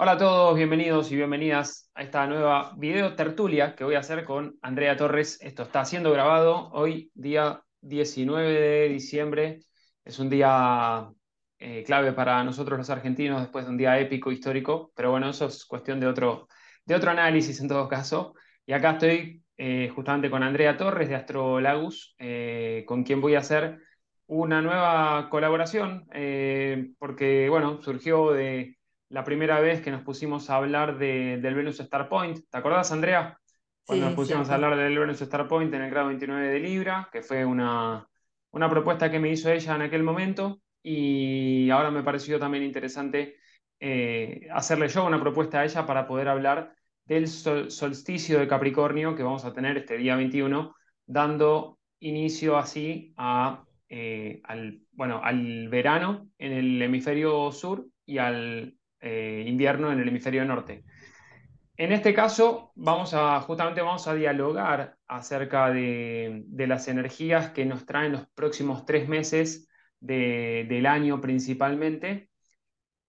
[0.00, 4.24] Hola a todos, bienvenidos y bienvenidas a esta nueva video tertulia que voy a hacer
[4.24, 5.38] con Andrea Torres.
[5.42, 9.58] Esto está siendo grabado hoy, día 19 de diciembre.
[10.04, 11.08] Es un día
[11.58, 15.46] eh, clave para nosotros los argentinos después de un día épico, histórico, pero bueno, eso
[15.46, 16.46] es cuestión de otro,
[16.84, 18.34] de otro análisis en todo caso.
[18.66, 23.40] Y acá estoy eh, justamente con Andrea Torres de Astrolagus, eh, con quien voy a
[23.40, 23.80] hacer
[24.26, 26.06] una nueva colaboración,
[26.98, 28.77] porque bueno, surgió de
[29.10, 32.40] la primera vez que nos pusimos a hablar del Venus Star Point.
[32.50, 33.38] ¿Te acordás, Andrea?
[33.84, 37.08] Cuando nos pusimos a hablar del Venus Star Point en el grado 29 de Libra,
[37.10, 38.06] que fue una,
[38.50, 43.36] una propuesta que me hizo ella en aquel momento, y ahora me pareció también interesante
[43.80, 49.22] eh, hacerle yo una propuesta a ella para poder hablar del solsticio de Capricornio que
[49.22, 50.74] vamos a tener este día 21,
[51.06, 58.77] dando inicio así a, eh, al, bueno, al verano en el hemisferio sur y al
[59.00, 60.84] eh, invierno en el hemisferio norte.
[61.78, 67.86] En este caso, vamos a, justamente vamos a dialogar acerca de, las energías que nos
[67.86, 69.68] traen los próximos tres meses
[70.00, 72.30] del año principalmente,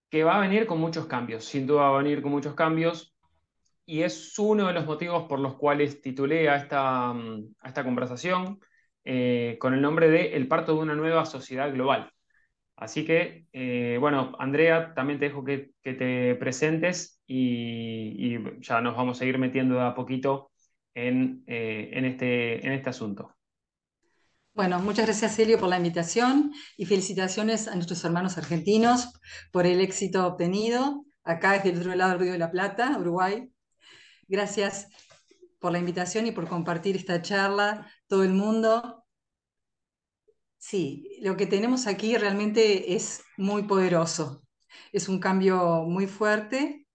[0.10, 3.16] que va a venir con muchos cambios, sin duda va a venir con muchos cambios,
[3.88, 8.60] y es uno de los motivos por los cuales titulé a esta, conversación
[9.04, 12.12] eh, con el nombre de El parto de una nueva sociedad global.
[12.80, 19.20] Así que, eh, bueno, Andrea, también te dejo que, te presentes y, ya nos vamos
[19.20, 20.52] a ir metiendo de a poquito
[20.94, 23.36] en, eh, este, en este asunto.
[24.54, 29.12] Bueno, muchas gracias Celio por la invitación y felicitaciones a nuestros hermanos argentinos
[29.52, 33.52] por el éxito obtenido acá desde el otro lado del Río de la Plata, Uruguay.
[34.28, 34.88] Gracias
[35.60, 38.99] por la invitación y por compartir esta charla todo el mundo.
[40.60, 44.44] Sí, lo que tenemos aquí realmente es muy poderoso.
[44.92, 46.86] Es un cambio muy fuerte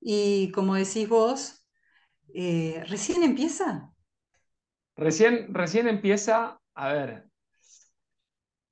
[0.00, 1.64] y como decís vos,
[2.34, 3.92] eh, recién empieza.
[4.96, 7.28] Recién, recién empieza, a ver,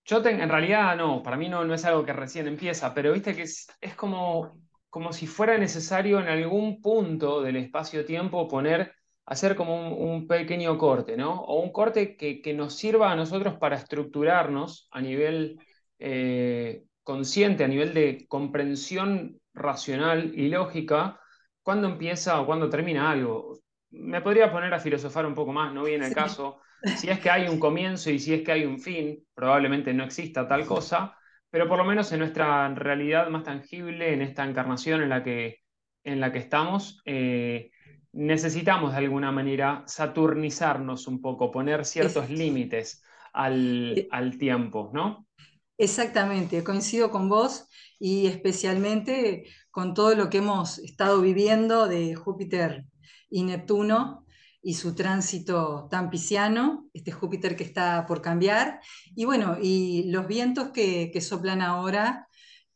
[0.05, 3.35] yo en realidad no, para mí no, no es algo que recién empieza, pero viste
[3.35, 8.95] que es, como, como si fuera necesario en algún punto del espacio-tiempo poner
[9.27, 11.41] hacer como un, pequeño corte, ¿no?
[11.43, 15.59] O un corte que, nos sirva a nosotros para estructurarnos a nivel
[15.99, 21.21] eh, consciente, a nivel de comprensión racional y lógica,
[21.63, 23.59] cuándo empieza o cuándo termina algo.
[23.91, 26.61] Me podría poner a filosofar un poco más, no viene el caso.
[26.99, 30.05] Si es que hay un comienzo y si es que hay un fin, probablemente no
[30.05, 31.17] exista tal cosa,
[31.51, 35.63] pero por lo menos en nuestra realidad más tangible, en esta encarnación en la que,
[36.05, 37.71] en la que estamos, eh,
[38.17, 45.27] necesitamos de alguna manera saturnizarnos un poco, poner ciertos límites al, al, tiempo, ¿no?
[45.79, 47.69] Exactamente, coincido con vos
[47.99, 52.87] y especialmente con todo lo que hemos estado viviendo de Júpiter
[53.29, 54.25] y Neptuno
[54.63, 58.81] y su tránsito tan pisciano, este Júpiter que está por cambiar,
[59.15, 62.27] y bueno, y los vientos que, que soplan ahora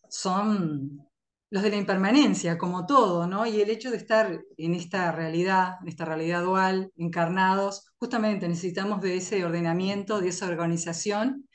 [0.08, 1.09] son
[1.50, 3.44] los de la impermanencia, como todo, ¿no?
[3.44, 9.02] Y el hecho de estar en esta realidad, en esta realidad dual, encarnados, justamente necesitamos
[9.02, 11.48] de ese ordenamiento, de esa organización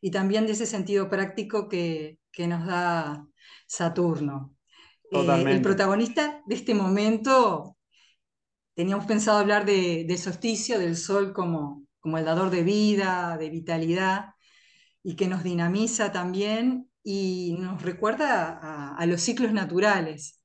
[0.00, 3.26] y también de ese sentido práctico que, nos da
[3.66, 4.54] Saturno.
[5.10, 7.76] Eh, el protagonista de este momento,
[8.74, 13.50] teníamos pensado hablar de, del solsticio, del sol como, como el dador de vida, de
[13.50, 14.34] vitalidad,
[15.02, 20.42] y que nos dinamiza también y nos recuerda a, los ciclos naturales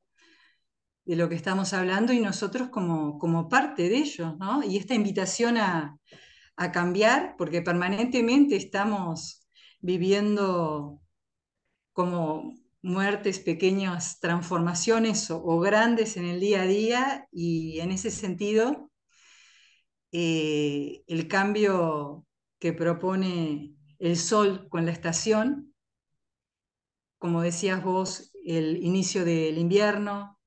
[1.06, 4.64] de lo que estamos hablando y nosotros como, como parte de ellos, ¿no?
[4.64, 5.98] Y esta invitación a,
[6.72, 9.48] cambiar, porque permanentemente estamos
[9.80, 11.02] viviendo
[11.94, 18.92] como muertes, pequeñas transformaciones o, grandes en el día a día y en ese sentido
[20.12, 22.28] eh, el cambio
[22.60, 25.71] que propone el sol con la estación
[27.22, 30.40] como decías vos, el inicio del invierno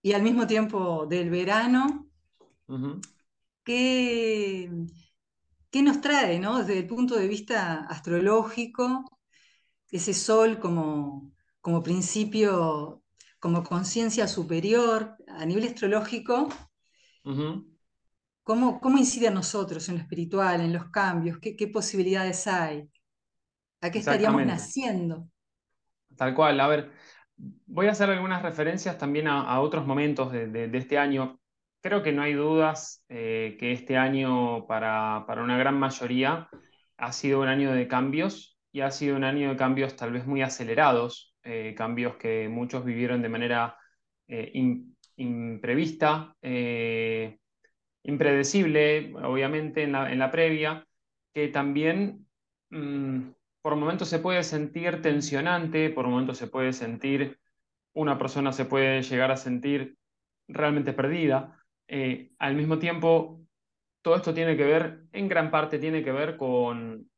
[0.00, 2.08] y al mismo tiempo del verano,
[3.64, 4.70] ¿qué,
[5.82, 6.58] nos trae ¿no?
[6.58, 9.18] desde el punto de vista astrológico
[9.90, 13.02] ese sol como, como principio,
[13.40, 16.48] como conciencia superior a nivel astrológico?
[18.44, 21.40] ¿Cómo, incide a nosotros en lo espiritual, en los cambios?
[21.40, 22.88] ¿Qué, qué posibilidades hay?
[23.80, 25.28] ¿A qué estaríamos naciendo?
[26.16, 26.90] Tal cual, a ver,
[27.66, 31.38] voy a hacer algunas referencias también a, otros momentos de, este año.
[31.82, 36.48] Creo que no hay dudas eh, que este año para, una gran mayoría
[36.96, 40.26] ha sido un año de cambios y ha sido un año de cambios tal vez
[40.26, 43.76] muy acelerados eh, cambios que muchos vivieron de manera
[44.26, 44.50] eh,
[45.16, 46.34] imprevista,
[48.02, 50.86] impredecible, obviamente, en la, previa,
[51.32, 52.26] que también
[52.70, 53.30] mm,
[53.66, 57.40] por momentos se puede sentir tensionante, por momentos se puede sentir,
[57.94, 59.96] una persona se puede llegar a sentir
[60.46, 61.58] realmente perdida.
[62.38, 63.40] al mismo tiempo,
[64.02, 67.10] todo esto tiene que ver, en gran parte tiene que ver con,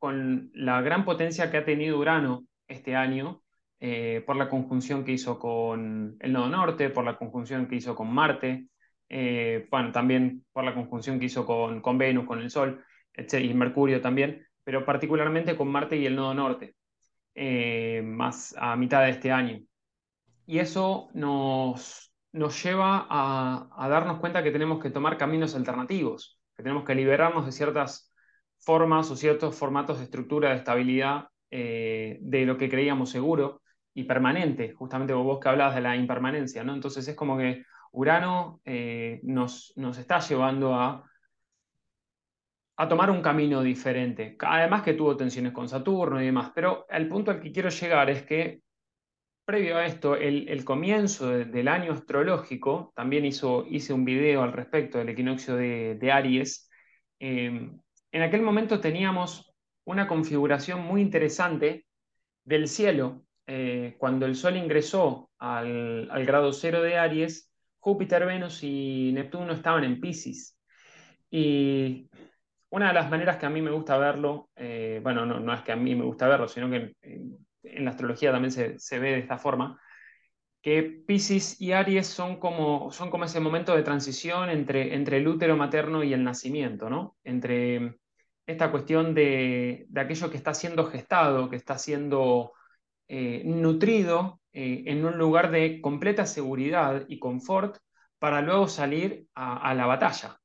[0.55, 3.43] la gran potencia que ha tenido Urano este año,
[3.79, 7.95] eh, por la conjunción que hizo con el nodo norte, por la conjunción que hizo
[7.95, 8.69] con Marte,
[9.11, 12.83] eh, bueno, también por la conjunción que hizo con, con Venus, con el Sol,
[13.15, 16.76] y Mercurio también, pero particularmente con Marte y el nodo norte,
[17.35, 19.61] eh, más a mitad de este año.
[20.44, 26.62] Y eso nos, nos lleva a, darnos cuenta que tenemos que tomar caminos alternativos que
[26.62, 28.12] tenemos que liberarnos de ciertas
[28.59, 33.62] formas o ciertos formatos de estructura de estabilidad eh, de lo que creíamos seguro
[33.94, 36.75] y permanente, justamente vos que hablabas de la impermanencia, ¿no?
[36.75, 41.07] Entonces es como que Urano eh, nos, nos está llevando a,
[42.80, 47.08] a tomar un camino diferente, además que tuvo tensiones con Saturno y demás, pero el
[47.08, 48.60] punto al que quiero llegar es que
[49.44, 54.98] previo a esto, el, comienzo del año astrológico, también hizo, hice un video al respecto
[54.98, 56.70] del equinoccio de, Aries,
[57.19, 57.69] eh,
[58.12, 59.52] en aquel momento teníamos
[59.84, 61.86] una configuración muy interesante
[62.44, 63.25] del cielo.
[63.46, 69.82] Eh, cuando el Sol ingresó al, grado cero de Aries, Júpiter, Venus y Neptuno estaban
[69.82, 70.58] en Pisces.
[71.30, 72.08] Y
[72.70, 75.62] una de las maneras que a mí me gusta verlo, eh, bueno, no, no, es
[75.62, 76.94] que a mí me gusta verlo, sino que
[77.62, 79.81] en la astrología también se, ve de esta forma,
[80.62, 85.29] que Pisces y Aries son como, son como ese momento de transición entre, entre el
[85.29, 87.17] útero materno y el nacimiento, ¿no?
[87.25, 87.99] Entre
[88.47, 92.53] esta cuestión de, aquello que está siendo gestado, que está siendo
[93.09, 97.79] eh, nutrido eh, en un lugar de completa seguridad y confort
[98.19, 100.38] para luego salir a, la batalla.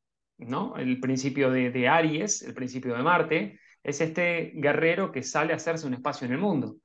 [0.47, 0.75] ¿No?
[0.77, 5.87] El principio de, Aries, el principio de Marte, es este guerrero que sale a hacerse
[5.87, 6.77] un espacio en el mundo.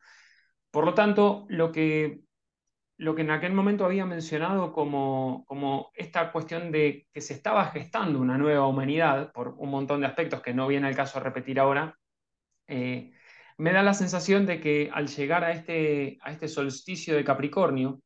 [0.71, 2.21] Por lo tanto, lo que,
[2.99, 7.67] lo que en aquel momento había mencionado como, como esta cuestión de que se estaba
[7.67, 11.23] gestando una nueva humanidad, por un montón de aspectos que no viene al caso a
[11.23, 11.95] repetir ahora,
[12.67, 13.13] eh,
[13.59, 18.01] me da la sensación de que al llegar a este, a este solsticio de Capricornio,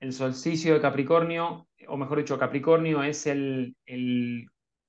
[0.00, 3.74] el solsticio de Capricornio, o mejor dicho, Capricornio es el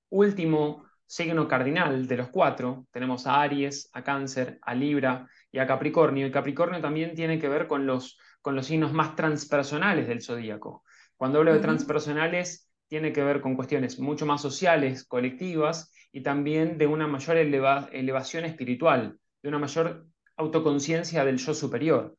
[0.10, 2.88] último signo cardinal de los cuatro.
[2.92, 6.28] Tenemos a Aries, a Cáncer, a Libra y a Capricornio.
[6.28, 10.84] Y Capricornio también tiene que ver con los, con los signos más transpersonales del zodíaco.
[11.18, 16.78] Cuando hablo de transpersonales, tiene que ver con cuestiones mucho más sociales, colectivas, y también
[16.78, 20.07] de una mayor elevación espiritual, de una mayor
[20.38, 22.18] autoconciencia del yo superior.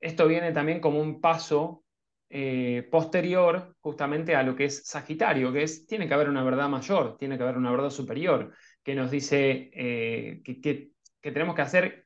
[0.00, 1.83] Esto viene también como un paso
[2.30, 6.68] eh, posterior justamente a lo que es Sagitario, que es, tiene que haber una verdad
[6.68, 10.90] mayor, tiene que haber una verdad superior, que nos dice eh, que, que,
[11.20, 12.04] tenemos que hacer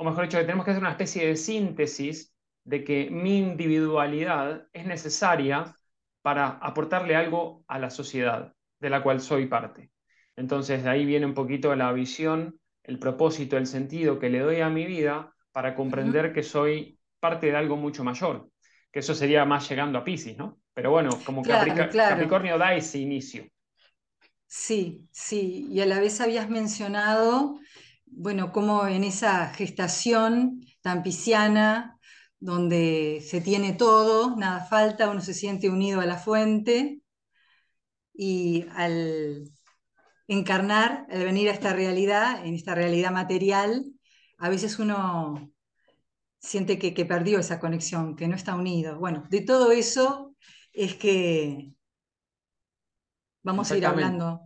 [0.00, 2.34] o mejor dicho, que tenemos que hacer una especie de síntesis
[2.64, 5.76] de que mi individualidad es necesaria
[6.22, 9.90] para aportarle algo a la sociedad de la cual soy parte.
[10.36, 14.60] Entonces, de ahí viene un poquito la visión, el propósito, el sentido que le doy
[14.60, 18.49] a mi vida para comprender que soy parte de algo mucho mayor.
[18.92, 20.60] Que eso sería más llegando a Pisces, ¿no?
[20.74, 23.46] Pero bueno, como Capricornio da ese inicio.
[24.46, 27.60] Sí, sí, y a la vez habías mencionado
[28.10, 31.98] bueno, como en esa gestación tan pisciana,
[32.38, 37.00] donde se tiene todo, nada falta, uno se siente unido a la fuente
[38.14, 39.50] y al
[40.28, 43.84] encarnar, al venir a esta realidad, en esta realidad material,
[44.38, 45.52] a veces uno
[46.40, 48.98] siente que, perdió esa conexión, que no está unido.
[48.98, 50.34] Bueno, de todo eso
[50.72, 51.72] es que
[53.42, 54.40] vamos a ir hablando.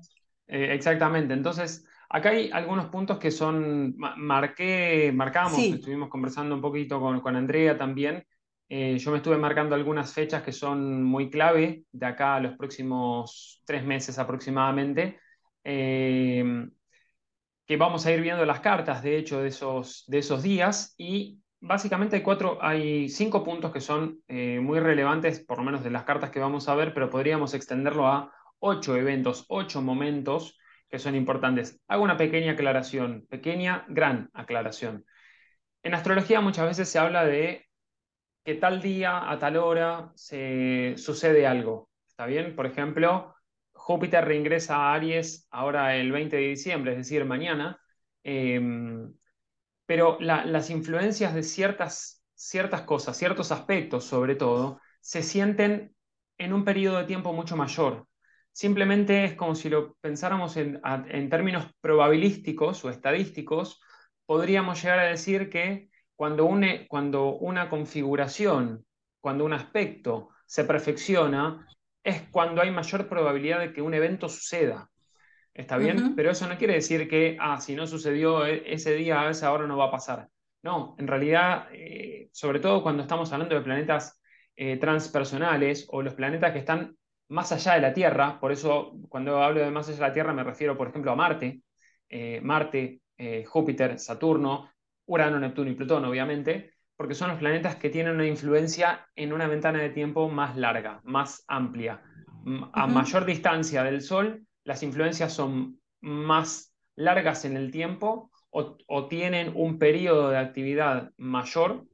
[0.47, 7.01] Eh, exactamente, entonces Acá hay algunos puntos que son, marqué, marcamos, estuvimos conversando un poquito
[7.01, 8.25] con, Andrea también.
[8.69, 12.57] Eh, yo me estuve marcando algunas fechas que son muy clave de acá a los
[12.57, 15.19] próximos tres meses aproximadamente,
[15.65, 16.69] eh,
[17.67, 21.41] que vamos a ir viendo las cartas, de hecho, de esos, de esos días y
[21.64, 25.90] básicamente hay, cuatro, hay cinco puntos que son eh, muy relevantes, por lo menos de
[25.90, 30.99] las cartas que vamos a ver, pero podríamos extenderlo a ocho eventos, ocho momentos que
[30.99, 31.80] son importantes.
[31.88, 35.04] Hago una pequeña aclaración, pequeña, gran aclaración.
[35.83, 37.66] En astrología muchas veces se habla de
[38.44, 41.90] que tal día, a tal hora, se sucede algo.
[42.06, 42.54] ¿Está bien?
[42.54, 43.35] Por ejemplo,
[43.73, 47.80] Júpiter reingresa a Aries ahora el 20 de diciembre, es decir, mañana.
[48.23, 49.12] Em,
[49.87, 55.95] pero las influencias de ciertas ciertas cosas, ciertos aspectos sobre todo, se sienten
[56.38, 58.07] en un periodo de tiempo mucho mayor.
[58.53, 60.81] Simplemente es como si lo pensáramos en,
[61.31, 63.81] términos probabilísticos o estadísticos,
[64.26, 66.49] podríamos llegar a decir que cuando,
[66.88, 68.85] cuando una configuración,
[69.21, 71.67] cuando un aspecto se perfecciona,
[72.03, 74.88] es cuando hay mayor probabilidad de que un evento suceda.
[75.55, 76.17] ¿Está bien?
[76.17, 79.53] Pero eso no quiere decir que, ah, si no sucedió e, ese día, a esa
[79.53, 80.29] hora no va a pasar.
[80.65, 84.21] No, en realidad, eh, sobre todo cuando estamos hablando de planetas
[84.57, 86.97] eh, transpersonales o los planetas que están
[87.29, 90.33] más allá de la Tierra, por eso cuando hablo de más allá de la Tierra
[90.33, 91.63] me refiero, por ejemplo, a Marte,
[92.09, 93.01] eh, Marte,
[93.47, 94.71] Júpiter, Saturno,
[95.07, 99.47] Urano, Neptuno y Plutón, obviamente, porque son los planetas que tienen una influencia en una
[99.47, 102.03] ventana de tiempo más larga, más amplia.
[102.73, 109.52] A mayor distancia del Sol, las influencias son más largas en el tiempo o, tienen
[109.56, 111.87] un periodo de actividad mayor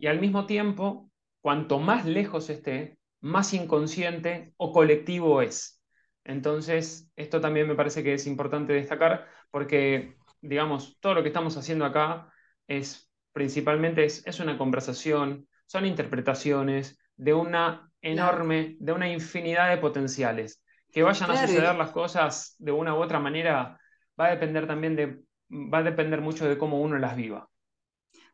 [0.00, 1.10] y al mismo tiempo,
[1.42, 5.82] cuanto más lejos esté, más inconsciente o colectivo es.
[6.24, 11.56] Entonces, esto también me parece que es importante destacar porque, digamos, todo lo que estamos
[11.58, 12.32] haciendo acá
[12.66, 20.62] es principalmente es, una conversación, son interpretaciones de una enorme, de una infinidad de potenciales.
[20.92, 23.78] Que vayan a suceder las cosas de una u otra manera
[24.18, 27.48] va a depender también de, va a depender mucho de cómo uno las viva.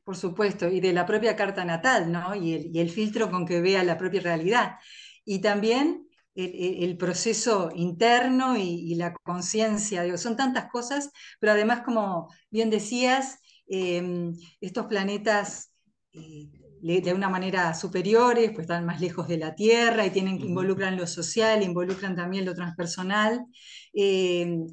[0.03, 2.35] Por supuesto, y de la propia carta natal, ¿no?
[2.35, 4.77] Y el, filtro con que vea la propia realidad.
[5.25, 11.11] Y también el, proceso interno y, la conciencia, son tantas cosas,
[11.41, 15.73] pero además, como bien decías, Em, estos planetas
[16.13, 16.49] eh,
[16.87, 21.07] de una manera superiores, pues están más lejos de la Tierra y tienen, involucran lo
[21.07, 23.45] social, involucran también lo transpersonal.
[23.93, 24.67] Em,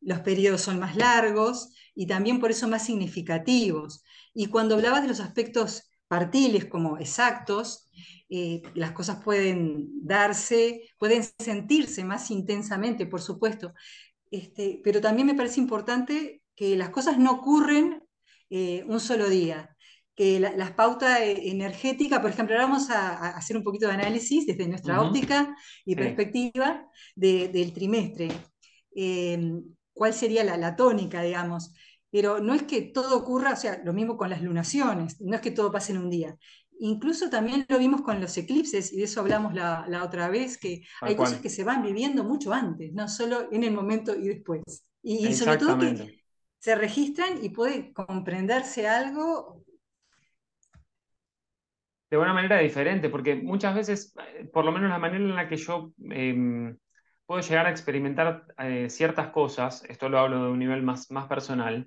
[0.00, 4.04] los periodos son más largos y también por eso más significativos.
[4.34, 7.90] Y cuando hablabas de los aspectos partiles como exactos,
[8.28, 13.74] eh, las cosas pueden darse, pueden sentirse más intensamente, por supuesto.
[14.30, 18.02] Este, pero también me parece importante que las cosas no ocurren
[18.50, 19.75] eh, un solo día.
[20.16, 24.46] Que las pautas e, energéticas, por ejemplo, ahora vamos a, hacer un poquito de análisis
[24.46, 25.54] desde nuestra óptica
[25.84, 28.28] y perspectiva del trimestre.
[28.94, 31.74] Em, ¿Cuál sería la, tónica, digamos?
[32.10, 35.42] Pero no es que todo ocurra, o sea, lo mismo con las lunaciones, no es
[35.42, 36.36] que todo pase en un día.
[36.78, 40.82] Incluso también lo vimos con los eclipses, y de eso hablamos la, otra vez, que
[41.00, 44.62] hay cosas que se van viviendo mucho antes, no solo en el momento y después.
[45.02, 46.22] Y, y sobre todo que
[46.58, 49.55] se registran y puede comprenderse algo.
[52.10, 55.48] De una manera diferente, porque muchas veces, eh, por lo menos la manera en la
[55.48, 56.76] que yo em,
[57.26, 61.26] puedo llegar a experimentar eh, ciertas cosas, esto lo hablo de un nivel más, más
[61.26, 61.86] personal,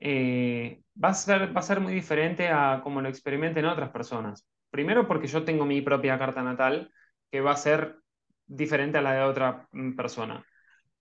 [0.00, 4.46] eh, va, a ser, va a ser muy diferente a como lo experimenten otras personas.
[4.70, 6.92] Primero porque yo tengo mi propia carta natal,
[7.30, 7.96] que va a ser
[8.46, 10.44] diferente a la de otra mm, persona.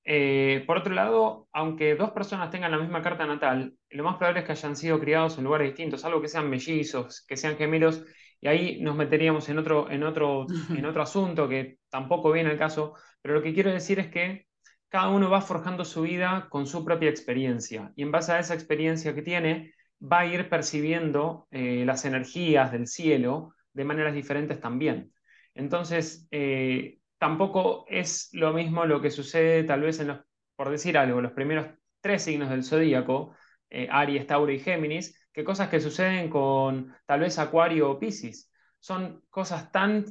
[0.06, 4.42] Eh, por otro lado, aunque dos personas tengan la misma carta natal, lo más probable
[4.42, 8.04] es que hayan sido criados en lugares distintos, algo que sean mellizos, que sean gemelos,
[8.44, 12.58] y ahí nos meteríamos en otro, en otro, en otro asunto que tampoco viene al
[12.58, 14.48] caso, pero lo que quiero decir es que
[14.90, 18.54] cada uno va forjando su vida con su propia experiencia, y en base a esa
[18.54, 19.72] experiencia que tiene,
[20.02, 25.14] va a ir percibiendo eh, las energías del cielo de maneras diferentes también.
[25.56, 30.20] Entonces, eh, tampoco es lo mismo lo que sucede tal vez en los,
[30.58, 31.68] por decir algo, los primeros
[32.02, 33.34] tres signos del zodíaco,
[33.70, 38.52] eh, Aries, Tauro y Géminis, que cosas que suceden con tal vez Acuario o Piscis.
[38.80, 40.06] Son cosas tan,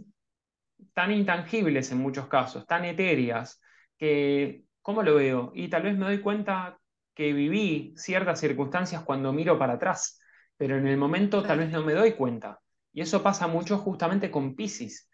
[0.92, 3.60] tan intangibles en muchos casos, tan etéreas,
[3.96, 5.52] que, ¿cómo lo veo?
[5.54, 6.78] Y tal vez me doy cuenta
[7.14, 10.20] que viví ciertas circunstancias cuando miro para atrás,
[10.56, 12.60] pero en el momento tal vez no me doy cuenta.
[12.92, 15.08] Y eso pasa mucho justamente con Piscis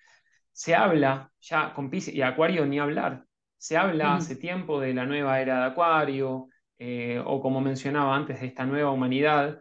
[0.59, 3.25] se habla ya con Pisces y Acuario ni hablar.
[3.57, 8.41] Se habla hace tiempo de la nueva era de Acuario, eh, o como mencionaba antes,
[8.41, 9.61] de esta nueva humanidad.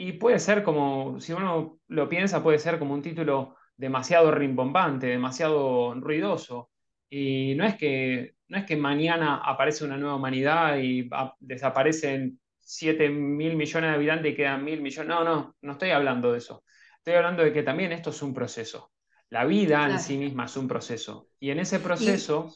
[0.00, 5.08] Y puede ser como, si uno lo piensa, puede ser como un título demasiado rimbombante,
[5.08, 6.70] demasiado ruidoso.
[7.10, 13.08] Y no es que, no es que mañana aparece una nueva humanidad y desaparecen 7
[13.08, 15.08] mil millones de habitantes y quedan mil millones.
[15.08, 16.62] No, no, no estoy hablando de eso.
[16.98, 18.92] Estoy hablando de que también esto es un proceso.
[19.30, 21.26] La vida en sí misma es un proceso.
[21.40, 22.54] Y en ese proceso,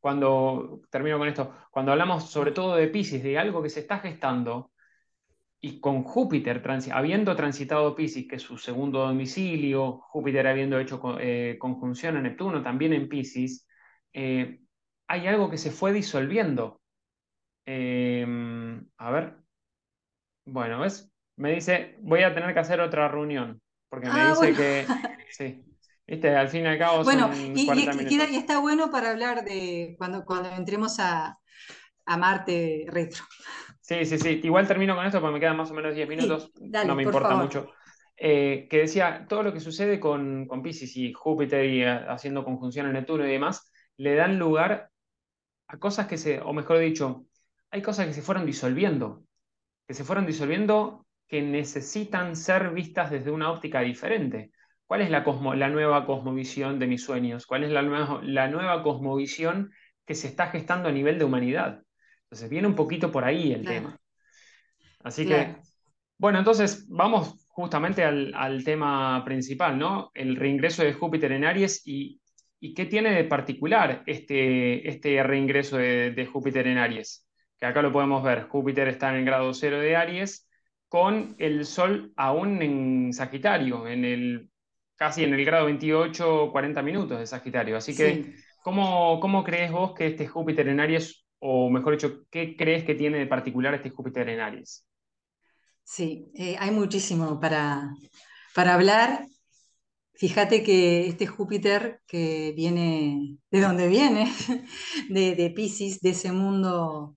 [0.00, 3.98] cuando, termino con esto, cuando hablamos sobre todo de Pisces, de algo que se está
[3.98, 4.70] gestando,
[5.60, 6.62] y con Júpiter,
[6.92, 12.62] habiendo transitado Pisces, que es su segundo domicilio, Júpiter habiendo hecho eh, conjunción a Neptuno,
[12.62, 13.66] también en Pisces,
[14.12, 14.60] eh,
[15.08, 16.80] hay algo que se fue disolviendo.
[17.66, 19.36] Em, a ver.
[20.44, 21.10] Bueno, ¿ves?
[21.36, 23.60] Me dice, voy a tener que hacer otra reunión.
[23.88, 24.86] porque me ah, dice que,
[25.30, 25.64] sí,
[26.06, 29.94] viste, al fin y al cabo bueno, y, 40 y, está bueno para hablar de
[29.98, 31.38] cuando, cuando entremos a,
[32.06, 33.24] a Marte retro.
[33.88, 34.40] Sí, sí, sí.
[34.42, 36.52] Igual termino con esto porque me quedan más o menos 10 minutos.
[36.60, 37.72] no me importa mucho.
[38.18, 42.44] Eh, que decía, todo lo que sucede con, con Pisces y Júpiter y eh, haciendo
[42.44, 44.90] conjunción en Neptuno y demás, le dan lugar
[45.68, 47.24] a cosas que se, o mejor dicho,
[47.70, 49.24] hay cosas que se fueron disolviendo,
[49.86, 54.50] que se fueron disolviendo que necesitan ser vistas desde una óptica diferente.
[54.86, 55.24] ¿Cuál es la,
[55.56, 57.46] la nueva cosmovisión de mis sueños?
[57.46, 59.70] ¿Cuál es la nueva, la nueva cosmovisión
[60.04, 61.84] que se está gestando a nivel de humanidad?
[62.28, 63.98] Entonces viene un poquito por ahí el tema.
[65.02, 65.56] Así que,
[66.18, 70.10] bueno, entonces vamos justamente al, tema principal, ¿no?
[70.12, 72.20] El reingreso de Júpiter en Aries y,
[72.74, 77.26] qué tiene de particular este, este reingreso de, Júpiter en Aries.
[77.58, 80.46] Que acá lo podemos ver, Júpiter está en el grado cero de Aries
[80.88, 84.50] con el Sol aún en Sagitario, en el,
[84.96, 87.76] casi en el grado 28, 40 minutos de Sagitario.
[87.76, 92.56] Así que, ¿cómo, ¿cómo crees vos que este Júpiter en Aries o mejor dicho, ¿qué
[92.56, 94.84] crees que tiene de particular este Júpiter en Aries?
[95.82, 97.94] Sí, eh, hay muchísimo para,
[98.54, 99.26] para hablar.
[100.14, 104.32] Fíjate que este Júpiter que viene, ¿de dónde viene?
[105.08, 107.16] De, de Pisces, de ese mundo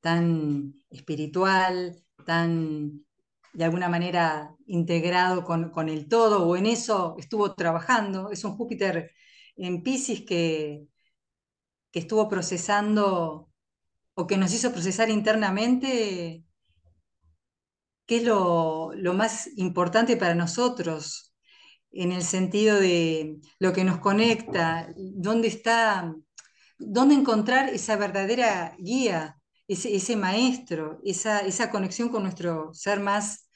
[0.00, 3.04] tan espiritual, tan
[3.52, 8.30] de alguna manera integrado con, con, el todo, o en eso estuvo trabajando.
[8.30, 9.12] Es un Júpiter
[9.56, 10.86] en Pisces que,
[11.92, 13.51] que estuvo procesando
[14.14, 16.44] o que nos hizo procesar internamente
[18.06, 21.34] qué es lo, más importante para nosotros,
[21.90, 26.14] en el sentido de lo que nos conecta, dónde está,
[26.78, 29.38] dónde encontrar esa verdadera guía,
[29.68, 33.48] ese, maestro, esa, conexión con nuestro ser más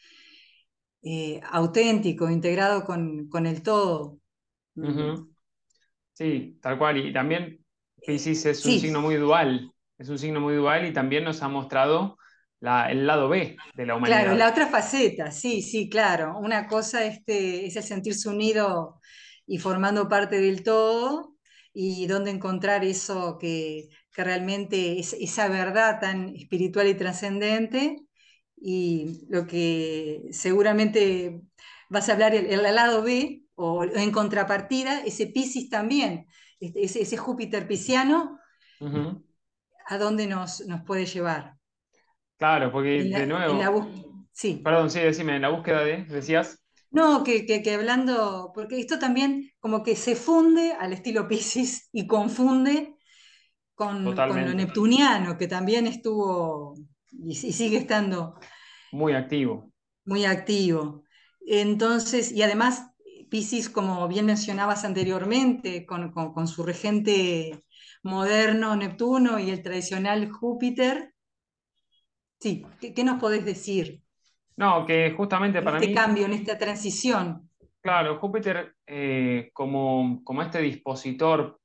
[1.02, 4.18] eh, auténtico, integrado con, el todo.
[6.12, 6.98] Sí, tal cual.
[6.98, 7.64] Y también
[8.06, 11.48] Pisces es un signo muy dual es un signo muy dual y también nos ha
[11.48, 12.18] mostrado
[12.60, 14.22] el lado B de la humanidad.
[14.22, 16.38] Claro, la otra faceta, sí, sí, claro.
[16.38, 19.00] Una cosa este, es el sentirse unido
[19.46, 21.36] y formando parte del todo
[21.72, 27.98] y dónde encontrar eso que, realmente es esa verdad tan espiritual y trascendente
[28.56, 31.42] y lo que seguramente
[31.90, 36.28] vas a hablar el, el lado B o en contrapartida, ese Piscis también,
[36.60, 38.38] este, ese, ese Júpiter pisciano,
[39.86, 41.54] a dónde nos, nos puede llevar.
[42.38, 43.88] Claro, porque de nuevo.
[44.32, 44.60] sí.
[44.62, 46.62] Perdón, sí, decime, en la búsqueda de, decías.
[46.90, 52.06] No, que, que, hablando, porque esto también como que se funde al estilo Pisces y
[52.06, 52.94] confunde
[53.74, 56.74] con, lo neptuniano, que también estuvo
[57.12, 58.38] y, sigue estando.
[58.92, 59.70] Muy activo.
[60.04, 61.04] Muy activo.
[61.46, 62.90] Entonces, y además,
[63.30, 67.64] Pisces, como bien mencionabas anteriormente, con, con su regente
[68.06, 71.12] moderno Neptuno y el tradicional Júpiter.
[72.40, 74.02] Sí, ¿qué, nos podés decir?
[74.56, 75.92] No, que justamente para este mí...
[75.92, 77.50] Este cambio, en esta transición.
[77.80, 81.60] Claro, Júpiter eh, como, como este dispositor,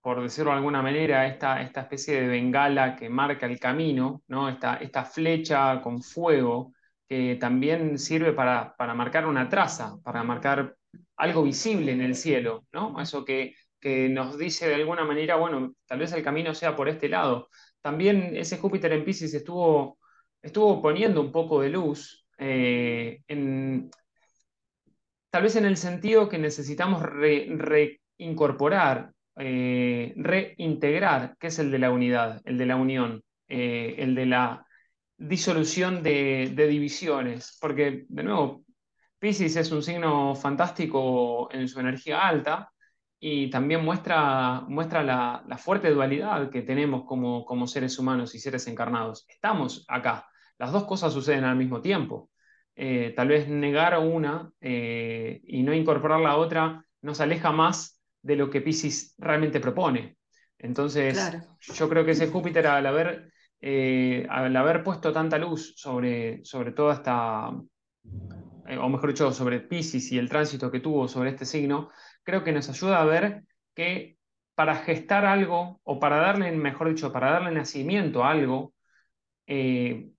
[0.00, 4.48] por decirlo de alguna manera, esta, esta especie de bengala que marca el camino, ¿no?
[4.48, 6.72] esta, esta flecha con fuego,
[7.08, 10.76] que también sirve para, para marcar una traza, para marcar
[11.16, 13.00] algo visible en el cielo, ¿no?
[13.00, 16.88] Eso que que nos dice de alguna manera, bueno, tal vez el camino sea por
[16.88, 17.48] este lado.
[17.80, 19.98] También ese Júpiter en Pisces estuvo,
[20.42, 23.20] estuvo poniendo un poco de luz, eh,
[25.30, 31.90] tal vez en el sentido que necesitamos reincorporar, eh, reintegrar, que es el de la
[31.90, 34.66] unidad, el de la unión, eh, el de la
[35.16, 38.64] disolución de, de divisiones, porque de nuevo,
[39.18, 42.72] Pisces es un signo fantástico en su energía alta,
[43.20, 48.66] y también muestra, muestra la, fuerte dualidad que tenemos como, como seres humanos y seres
[48.68, 49.26] encarnados.
[49.28, 50.28] Estamos acá,
[50.58, 52.30] las dos cosas suceden al mismo tiempo.
[52.76, 58.36] Eh, tal vez negar una eh, y no incorporar la otra nos aleja más de
[58.36, 60.16] lo que Pisces realmente propone.
[60.58, 61.18] Entonces,
[61.60, 66.72] yo creo que ese Júpiter, al haber, eh, al haber puesto tanta luz sobre, sobre
[66.72, 71.90] toda esta, o mejor dicho, sobre Pisces y el tránsito que tuvo sobre este signo,
[72.28, 74.18] creo que nos ayuda a ver que
[74.54, 78.74] para gestar algo, o para darle, mejor dicho, para darle nacimiento a algo
[79.46, 80.10] eh,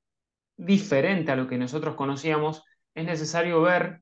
[0.57, 2.63] diferente a lo que nosotros conocíamos,
[2.95, 4.01] es necesario ver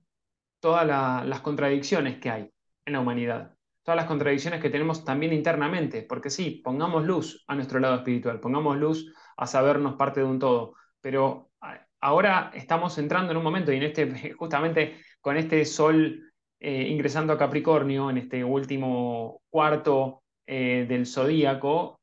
[0.61, 2.49] todas las contradicciones que hay
[2.85, 7.55] en la humanidad, todas las contradicciones que tenemos también internamente, porque sí, pongamos luz a
[7.55, 11.51] nuestro lado espiritual, pongamos luz a sabernos parte de un todo, pero
[11.99, 16.26] ahora estamos entrando en un momento y en este justamente con este Sol
[16.59, 21.99] eh, ingresando a Capricornio en este último cuarto eh, del zodíaco,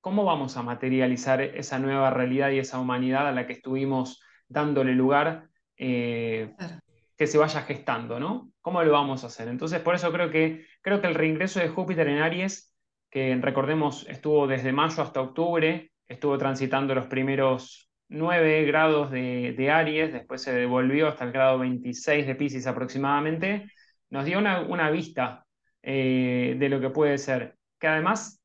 [0.00, 4.92] ¿cómo vamos a materializar esa nueva realidad y esa humanidad a la que estuvimos dándole
[4.92, 6.54] lugar eh,
[7.16, 8.50] que se vaya gestando, ¿no?
[8.60, 9.48] ¿Cómo lo vamos a hacer?
[9.48, 12.74] Entonces, por eso creo que, creo que el reingreso de Júpiter en Aries,
[13.10, 20.12] que recordemos estuvo desde mayo hasta octubre, estuvo transitando los primeros 9 grados de, Aries,
[20.12, 23.66] después se devolvió hasta el grado 26 de Pisces aproximadamente,
[24.12, 25.46] nos dio una, vista
[25.82, 28.42] eh, de lo que puede ser, que además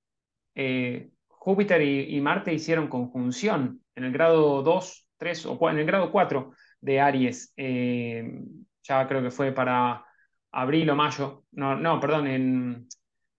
[0.56, 6.10] eh, Júpiter y, Marte hicieron conjunción en el grado 2, 3 o en el grado
[6.10, 8.42] 4 de Aries, eh,
[8.82, 10.06] ya creo que fue para
[10.54, 12.88] abril o mayo, no, no perdón, en,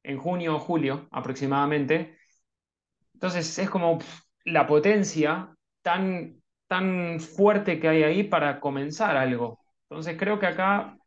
[0.03, 2.19] en junio o julio aproximadamente.
[3.15, 4.01] Entonces es como
[4.45, 9.59] la potencia tan, tan fuerte que hay ahí para comenzar algo.
[9.89, 10.98] Entonces creo que acá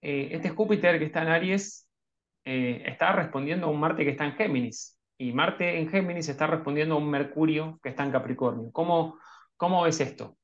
[0.00, 1.88] eh, este Júpiter que está en Aries
[2.44, 4.98] eh, está respondiendo a un Marte que está en Géminis.
[5.18, 8.70] Y Marte en Géminis está respondiendo a un Mercurio que está en Capricornio.
[8.72, 9.18] ¿Cómo,
[9.56, 10.36] cómo es esto?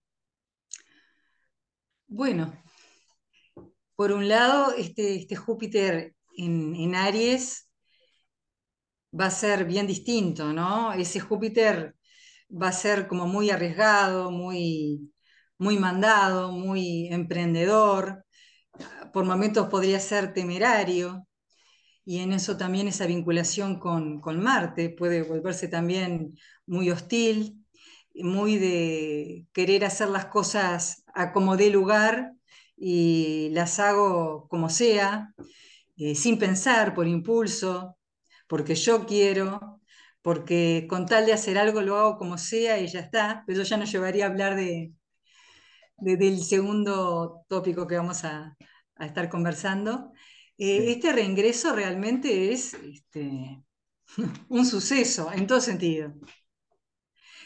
[2.07, 2.53] Bueno,
[3.97, 7.71] por un lado, este, este Júpiter en, en, Aries
[9.19, 10.93] va a ser bien distinto, ¿no?
[10.93, 11.95] Ese Júpiter
[12.51, 15.13] va a ser como muy arriesgado, muy,
[15.59, 18.25] muy mandado, muy emprendedor,
[19.13, 21.27] por momentos podría ser temerario,
[22.05, 27.65] y en eso también esa vinculación con, Marte puede volverse también muy hostil,
[28.15, 32.33] muy de querer hacer las cosas a como dé lugar
[32.77, 35.35] y las hago como sea,
[35.97, 37.99] eh, sin pensar, por impulso,
[38.49, 39.81] porque yo quiero,
[40.23, 43.77] porque con tal de hacer algo lo hago como sea y ya está, pero ya
[43.77, 44.93] nos llevaría a hablar de,
[46.03, 48.57] del segundo tópico que vamos a,
[48.99, 50.13] estar conversando.
[50.59, 53.63] Eh, este reingreso realmente es este,
[54.49, 56.13] un suceso en todo sentido.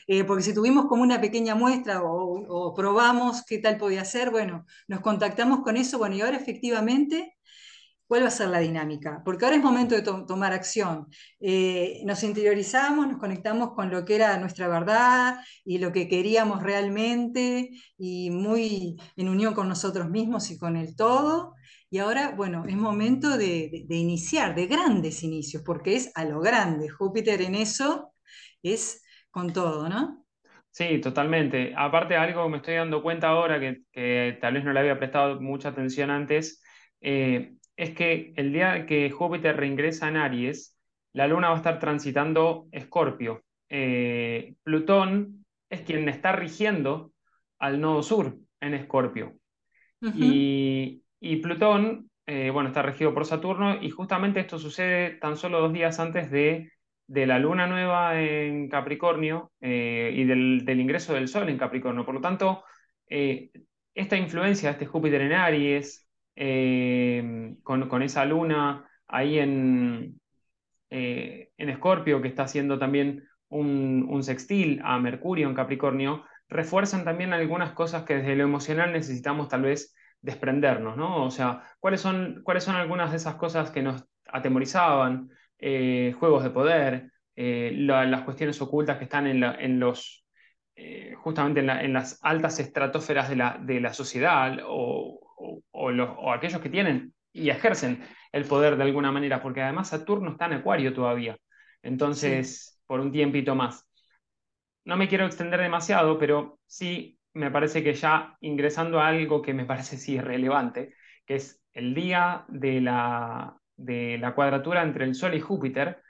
[0.06, 4.30] Eh, porque si tuvimos como una pequeña muestra o, o, probamos qué tal podía ser,
[4.30, 7.35] bueno, nos contactamos con eso, bueno, y ahora efectivamente
[8.06, 9.20] ¿Cuál va a ser la dinámica?
[9.24, 11.08] Porque ahora es momento de tomar acción.
[11.40, 16.62] Eh, nos interiorizamos, nos conectamos con lo que era nuestra verdad y lo que queríamos
[16.62, 21.54] realmente y muy en unión con nosotros mismos y con el todo.
[21.90, 26.88] Y ahora, bueno, es momento de, iniciar, de grandes inicios, porque es a lo grande.
[26.88, 28.12] Júpiter en eso
[28.62, 30.24] es con todo, ¿no?
[30.70, 31.72] Sí, totalmente.
[31.76, 35.40] Aparte, algo me estoy dando cuenta ahora que, que tal vez no le había prestado
[35.40, 36.62] mucha atención antes.
[37.00, 40.76] Eh, es que el día que Júpiter reingresa en Aries,
[41.12, 43.42] la Luna va a estar transitando Escorpio.
[43.68, 47.12] Eh, Plutón es quien está rigiendo
[47.58, 49.34] al nodo sur en Escorpio.
[50.00, 51.02] y,
[51.42, 55.98] Plutón, eh, bueno, está regido por Saturno y justamente esto sucede tan solo dos días
[55.98, 56.70] antes de,
[57.06, 62.04] de la luna nueva en Capricornio eh, y del, del, ingreso del Sol en Capricornio.
[62.04, 62.64] Por lo tanto,
[63.08, 66.05] esta influencia de este Júpiter en Aries,
[66.38, 70.20] eh, con, esa luna ahí en,
[70.90, 77.32] eh, en Escorpio, que está haciendo también un, sextil a Mercurio en Capricornio, refuerzan también
[77.32, 81.24] algunas cosas que desde lo emocional necesitamos tal vez desprendernos, ¿no?
[81.24, 85.30] O sea, ¿cuáles son, cuáles son algunas de esas cosas que nos atemorizaban?
[85.58, 90.26] Eh, juegos de poder, las cuestiones ocultas que están en, en los,
[91.18, 97.14] justamente en, las altas estratosferas de la, de la sociedad o, o, aquellos que tienen
[97.32, 101.36] y ejercen el poder de alguna manera, porque además Saturno está en Acuario todavía.
[101.82, 103.88] Entonces, por un tiempito más.
[104.84, 109.52] No me quiero extender demasiado, pero sí me parece que ya ingresando a algo que
[109.52, 110.94] me parece sí relevante,
[111.26, 116.02] que es el día de la, de la cuadratura entre el Sol y Júpiter,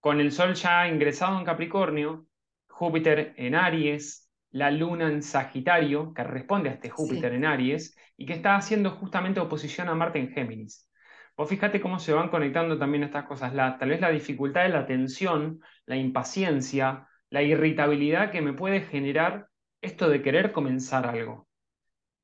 [0.00, 2.26] con el Sol ya ingresado en Capricornio,
[2.68, 8.26] Júpiter en Aries, la luna en Sagitario, que responde a este Júpiter en Aries, y
[8.26, 10.88] que está haciendo justamente oposición a Marte en Géminis.
[11.36, 14.70] Vos fíjate cómo se van conectando también estas cosas, la, tal vez la dificultad de
[14.70, 19.48] la tensión, la impaciencia, la irritabilidad que me puede generar
[19.82, 21.46] esto de querer comenzar algo.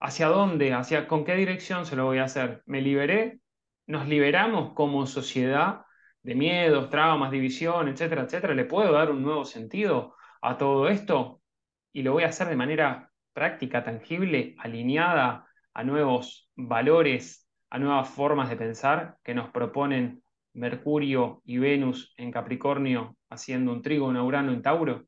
[0.01, 0.73] ¿Hacia dónde?
[0.73, 2.63] ¿Hacia con qué dirección se lo voy a hacer?
[2.67, 3.41] ¿Me liberé?
[3.87, 5.83] ¿Nos liberamos como sociedad
[6.23, 8.55] de miedos, traumas, división, etcétera, etcétera?
[8.55, 11.42] ¿Le puedo dar un nuevo sentido a todo esto?
[11.93, 18.09] Y lo voy a hacer de manera práctica, tangible, alineada a nuevos valores, a nuevas
[18.09, 20.23] formas de pensar que nos proponen
[20.55, 25.07] Mercurio y Venus en Capricornio haciendo un trigo, un Urano en Tauro.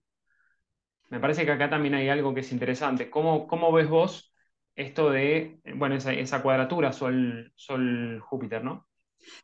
[1.10, 3.10] Me parece que acá también hay algo que es interesante.
[3.10, 4.34] ¿Cómo, cómo ves vos
[4.74, 8.88] esto de, bueno, esa, cuadratura Sol-Júpiter, ¿no?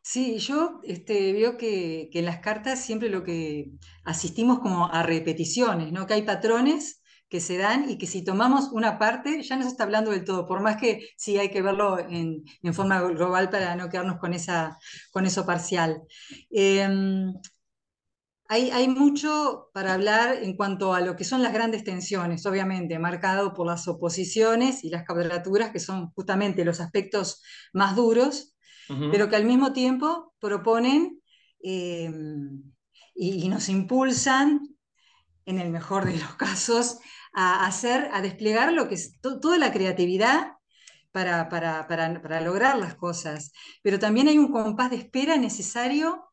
[0.01, 3.71] Sí, yo este, veo que, que, en las cartas siempre lo que
[4.03, 6.05] asistimos como a repeticiones, ¿no?
[6.05, 7.00] Que hay patrones
[7.31, 10.25] que se dan y que si tomamos una parte ya no se está hablando del
[10.25, 14.33] todo, por más que sí hay que verlo en, forma global para no quedarnos con,
[14.33, 14.77] esa,
[15.11, 16.01] con eso parcial.
[16.49, 17.33] Em,
[18.49, 23.53] hay, mucho para hablar en cuanto a lo que son las grandes tensiones, obviamente, marcado
[23.53, 27.41] por las oposiciones y las cuadraturas, que son justamente los aspectos
[27.71, 28.57] más duros,
[29.09, 31.21] pero que al mismo tiempo proponen
[31.63, 32.61] em,
[33.15, 34.67] y, nos impulsan,
[35.45, 36.99] en el mejor de los casos,
[37.33, 40.53] a hacer, a desplegar lo que es toda la creatividad
[41.11, 43.51] para, para, lograr las cosas.
[43.81, 46.25] Pero también hay un compás de espera necesario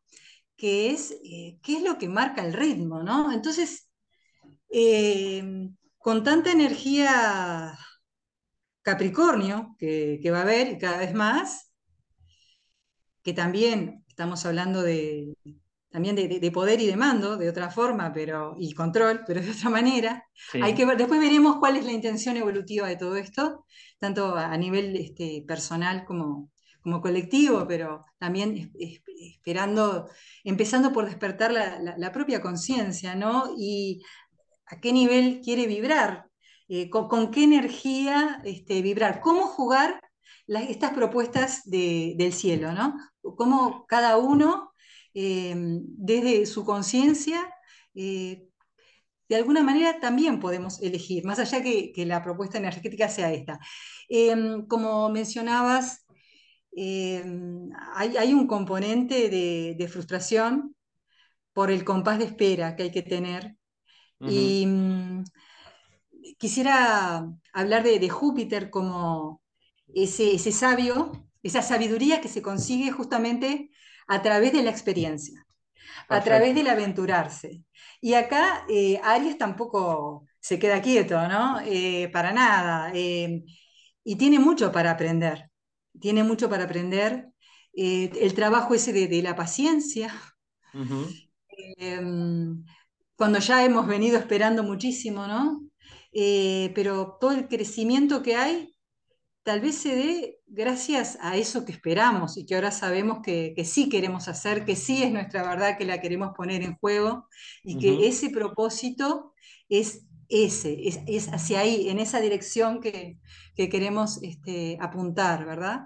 [0.55, 3.31] que es eh, es lo que marca el ritmo, ¿no?
[3.31, 3.89] Entonces,
[4.69, 7.77] eh, con tanta energía
[8.81, 11.71] Capricornio que, va a haber cada vez más,
[13.23, 15.33] que también estamos hablando de,
[15.89, 19.69] también de, poder y de mando, de otra forma, pero, y control, pero de otra
[19.69, 20.23] manera.
[20.61, 23.65] Hay que después veremos cuál es la intención evolutiva de todo esto,
[23.97, 30.09] tanto a nivel este, personal como, como colectivo, pero también esperando,
[30.43, 33.53] empezando por despertar la, propia conciencia, ¿no?
[33.57, 34.01] Y
[34.65, 36.27] a qué nivel quiere vibrar,
[36.67, 40.01] eh, con, qué energía este, vibrar, cómo jugar
[40.47, 42.95] estas propuestas del cielo, ¿no?
[43.21, 44.68] Cómo cada uno,
[45.13, 47.53] eh, desde su conciencia,
[47.95, 48.47] eh,
[49.27, 53.59] de alguna manera también podemos elegir, más allá que, que la propuesta energética sea esta.
[54.67, 56.05] como mencionabas,
[56.75, 57.23] eh,
[57.95, 60.75] hay, un componente de, frustración
[61.53, 63.55] por el compás de espera que hay que tener.
[64.21, 65.23] Y mm,
[66.37, 69.41] quisiera hablar de, Júpiter como
[69.93, 71.11] ese, sabio,
[71.43, 73.71] esa sabiduría que se consigue justamente
[74.09, 75.45] a través de la experiencia,
[76.09, 77.63] a través del aventurarse.
[78.01, 81.61] Y acá eh, Aries tampoco se queda quieto, ¿no?
[81.61, 82.91] Eh, para nada.
[82.93, 85.49] y tiene mucho para aprender
[85.99, 87.27] tiene mucho para aprender.
[87.73, 90.13] Eh, el trabajo ese de, la paciencia,
[91.77, 92.65] em,
[93.15, 95.63] cuando ya hemos venido esperando muchísimo, ¿no?
[96.11, 98.75] Eh, pero todo el crecimiento que hay
[99.49, 103.89] tal vez se dé gracias a eso que esperamos y que ahora sabemos que, sí
[103.89, 107.27] queremos hacer, que sí es nuestra verdad, que la queremos poner en juego
[107.63, 109.33] y que ese propósito
[109.67, 113.17] es ese, es, hacia ahí, en esa dirección que,
[113.55, 115.85] queremos este, apuntar, ¿verdad?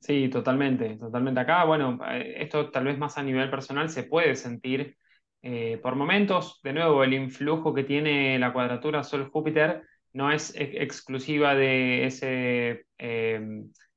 [0.00, 1.40] Sí, totalmente, totalmente.
[1.40, 4.98] Acá, bueno, eh, esto tal vez más a nivel personal se puede sentir
[5.40, 11.54] eh, por momentos, de nuevo, el influjo que tiene la cuadratura Sol-Júpiter no es exclusiva
[11.54, 12.86] de ese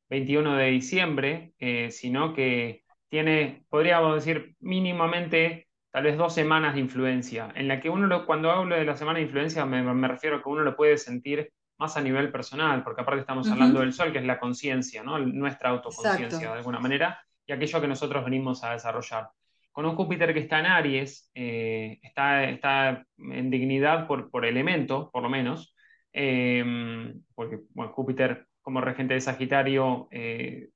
[0.10, 6.74] 21 em, de diciembre, eh, sino que tiene, podríamos decir, mínimamente tal vez dos semanas
[6.74, 10.38] de influencia, en la que uno, cuando hablo de la semana de influencia, me, refiero
[10.38, 13.94] a que uno lo puede sentir más a nivel personal, porque aparte estamos hablando del
[13.94, 15.20] sol, que es la conciencia, ¿no?
[15.20, 19.30] nuestra autoconciencia de alguna manera, y aquello que nosotros venimos a desarrollar.
[19.72, 25.12] Con un Júpiter que está en Aries, eh, está, está en dignidad por, por elemento,
[25.12, 25.76] por lo menos,
[26.14, 30.70] em, porque bueno, Júpiter como regente de Sagitario eh,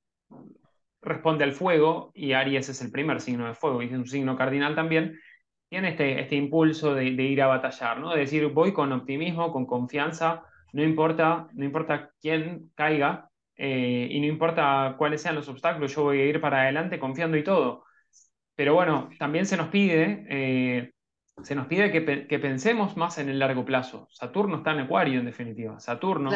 [1.01, 4.37] responde al fuego y Aries es el primer signo de fuego y es un signo
[4.37, 5.19] cardinal también,
[5.69, 8.11] tiene este, este impulso de, ir a batallar, ¿no?
[8.11, 14.19] De decir, voy con optimismo, con confianza, no importa, no importa quién caiga eh, y
[14.19, 17.85] no importa cuáles sean los obstáculos, yo voy a ir para adelante confiando y todo.
[18.55, 20.91] Pero bueno, también se nos pide, eh,
[21.43, 24.07] se nos pide que, pensemos más en el largo plazo.
[24.11, 25.79] Saturno está en Acuario, en definitiva.
[25.79, 26.31] Saturno,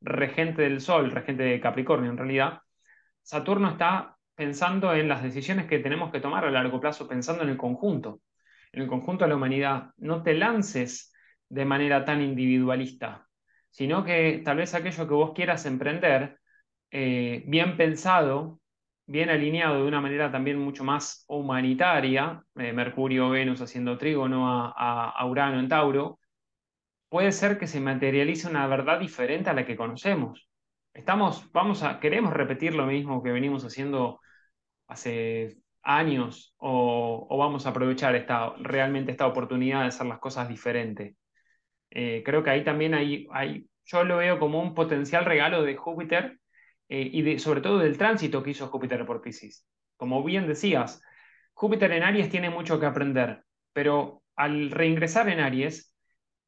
[0.00, 2.60] regente del Sol, regente de Capricornio en realidad,
[3.22, 7.50] Saturno está pensando en las decisiones que tenemos que tomar a largo plazo, pensando en
[7.50, 8.20] el conjunto,
[8.72, 9.90] en el conjunto de la humanidad.
[9.96, 11.12] No te lances
[11.48, 13.26] de manera tan individualista,
[13.70, 16.38] sino que tal vez aquello que vos quieras emprender,
[16.90, 18.57] eh, bien pensado,
[19.08, 25.10] bien alineado de una manera también mucho más humanitaria, eh, Mercurio, Venus haciendo trígono a,
[25.10, 26.20] a Urano en Tauro,
[27.08, 30.48] puede ser que se materialice una verdad diferente a la que conocemos
[30.98, 34.20] estamos, vamos a, queremos repetir lo mismo que venimos haciendo
[34.88, 41.16] hace años o, vamos a aprovechar esta, realmente esta oportunidad de hacer las cosas diferentes.
[41.90, 45.76] Eh, creo que ahí también hay, hay, yo lo veo como un potencial regalo de
[45.76, 46.38] Júpiter
[46.88, 49.66] eh, y sobre todo del tránsito que hizo Júpiter por Pisces.
[49.96, 51.02] Como bien decías,
[51.52, 55.94] Júpiter en Aries tiene mucho que aprender, pero al reingresar en Aries,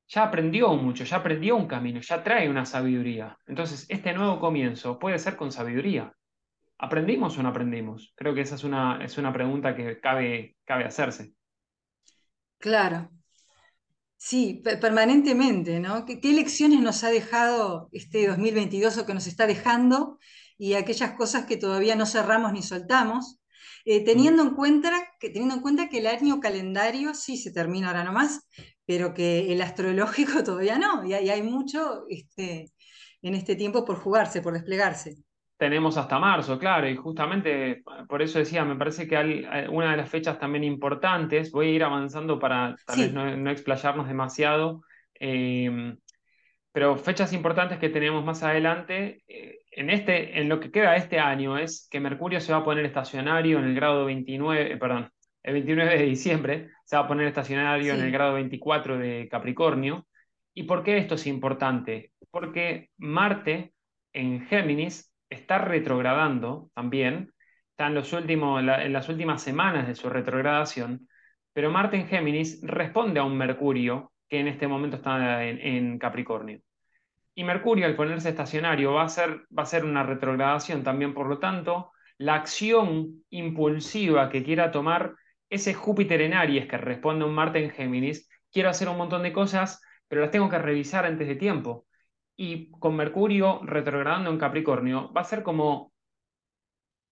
[0.08, 3.38] ya aprendió mucho, ya aprendió un camino, ya trae una sabiduría.
[3.46, 6.12] Entonces, este nuevo comienzo puede ser con sabiduría.
[6.78, 8.12] ¿Aprendimos o no aprendimos?
[8.16, 11.32] Creo que esa es una, es una pregunta que cabe, cabe hacerse.
[12.58, 13.10] Claro.
[14.22, 16.04] Sí, permanentemente, ¿no?
[16.04, 20.18] ¿Qué, lecciones nos ha dejado este 2022 o que nos está dejando
[20.58, 23.40] y aquellas cosas que todavía no cerramos ni soltamos?
[23.86, 27.88] Eh, teniendo, en cuenta que, teniendo en cuenta que el año calendario sí se termina
[27.88, 28.46] ahora nomás,
[28.84, 32.72] pero que el astrológico todavía no, y hay, mucho este,
[33.22, 35.16] en este tiempo por jugarse, por desplegarse.
[35.60, 39.98] Tenemos hasta marzo, claro, y justamente por eso decía, me parece que hay, una de
[39.98, 44.80] las fechas también importantes, voy a ir avanzando para tal vez no, explayarnos demasiado,
[45.20, 45.94] eh,
[46.72, 51.18] pero fechas importantes que tenemos más adelante, eh, en, este, en lo que queda este
[51.18, 55.12] año, es que Mercurio se va a poner estacionario en el grado 29, eh, perdón,
[55.42, 60.06] el 29 de diciembre, se va a poner estacionario en el grado 24 de Capricornio.
[60.54, 62.12] ¿Y por qué esto es importante?
[62.30, 63.74] Porque Marte
[64.14, 67.32] en Géminis está retrogradando también,
[67.70, 67.94] está en,
[68.92, 71.08] las últimas semanas de su retrogradación,
[71.52, 76.60] pero Marte en Géminis responde a un Mercurio que en este momento está en, Capricornio.
[77.34, 81.26] Y Mercurio, al ponerse estacionario, va a, ser, va a ser una retrogradación también, por
[81.26, 85.14] lo tanto, la acción impulsiva que quiera tomar
[85.48, 89.22] ese Júpiter en Aries que responde a un Marte en Géminis, quiero hacer un montón
[89.22, 91.86] de cosas, pero las tengo que revisar antes de tiempo.
[92.42, 95.92] Y con Mercurio retrogradando en Capricornio, va a ser como,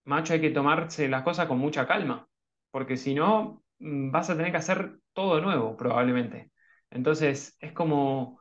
[0.05, 2.27] macho, hay que tomarse las cosas con mucha calma,
[2.71, 6.51] porque si no, mm, vas a tener que hacer todo de nuevo, probablemente.
[6.89, 8.41] Entonces, es como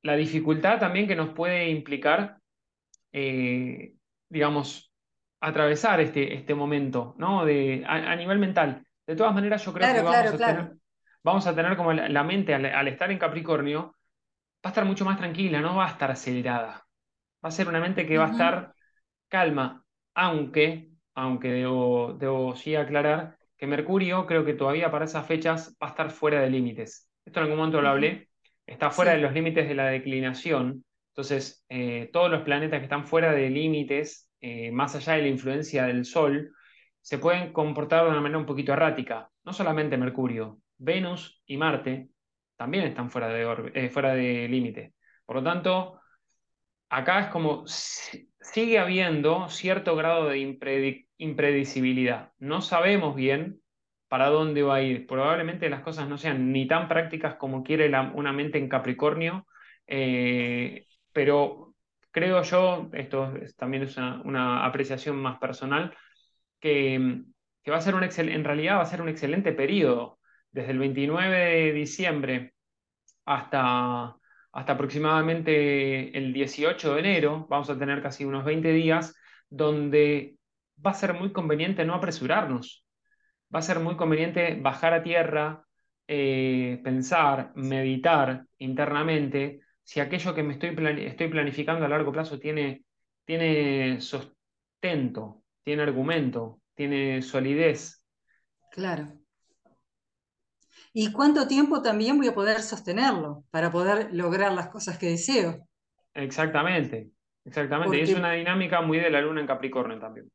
[0.00, 2.38] la dificultad también que nos puede implicar,
[3.12, 3.92] eh,
[4.30, 4.90] digamos,
[5.38, 7.44] atravesar este, este momento, ¿no?
[7.44, 8.86] De, a, nivel mental.
[9.06, 10.72] De todas maneras, yo creo que vamos, a Tener,
[11.22, 13.94] vamos a tener como la, mente al, estar en Capricornio,
[14.68, 16.86] a estar mucho más tranquila, no va a estar acelerada.
[17.44, 18.74] Va a ser una mente que va a estar
[19.28, 25.76] calma, aunque, aunque debo, debo sí aclarar que Mercurio creo que todavía para esas fechas
[25.82, 27.08] va a estar fuera de límites.
[27.24, 28.28] Esto en algún momento lo hablé,
[28.66, 30.84] está fuera de los límites de la declinación.
[31.12, 35.28] Entonces, eh, todos los planetas que están fuera de límites, eh, más allá de la
[35.28, 36.52] influencia del Sol,
[37.00, 39.30] se pueden comportar de una manera un poquito errática.
[39.44, 42.08] No solamente Mercurio, Venus y Marte
[42.62, 44.94] también están fuera de, eh, fuera de límite.
[45.26, 46.00] Por lo tanto,
[46.88, 50.38] acá es como sigue habiendo cierto grado de
[51.18, 52.30] impredecibilidad.
[52.38, 53.60] No sabemos bien
[54.06, 55.08] para dónde va a ir.
[55.08, 59.44] Probablemente las cosas no sean ni tan prácticas como quiere una mente en Capricornio,
[59.88, 61.74] eh, pero
[62.12, 65.96] creo yo, esto también es una, apreciación más personal,
[66.60, 67.24] que,
[67.68, 70.20] va a ser un en realidad va a ser un excelente periodo.
[70.52, 72.54] Desde el 29 de diciembre
[73.24, 74.16] hasta
[74.52, 79.16] hasta aproximadamente el 18 de enero, vamos a tener casi unos 20 días,
[79.48, 80.36] donde
[80.84, 82.84] va a ser muy conveniente no apresurarnos.
[83.54, 85.64] Va a ser muy conveniente bajar a tierra,
[86.06, 92.84] eh, pensar, meditar internamente si aquello que me estoy, estoy planificando a largo plazo tiene,
[93.24, 98.04] tiene sustento, tiene argumento, tiene solidez.
[98.70, 99.21] Claro
[100.92, 105.66] y cuánto tiempo también voy a poder sostenerlo para poder lograr las cosas que deseo.
[106.14, 107.10] Exactamente,
[107.44, 107.98] exactamente.
[107.98, 110.30] Y es una dinámica muy de la luna en Capricornio también.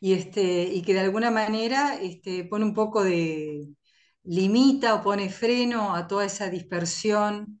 [0.00, 3.66] Y, este, y que de alguna manera este, pone un poco de,
[4.24, 7.60] limita o pone freno a toda esa dispersión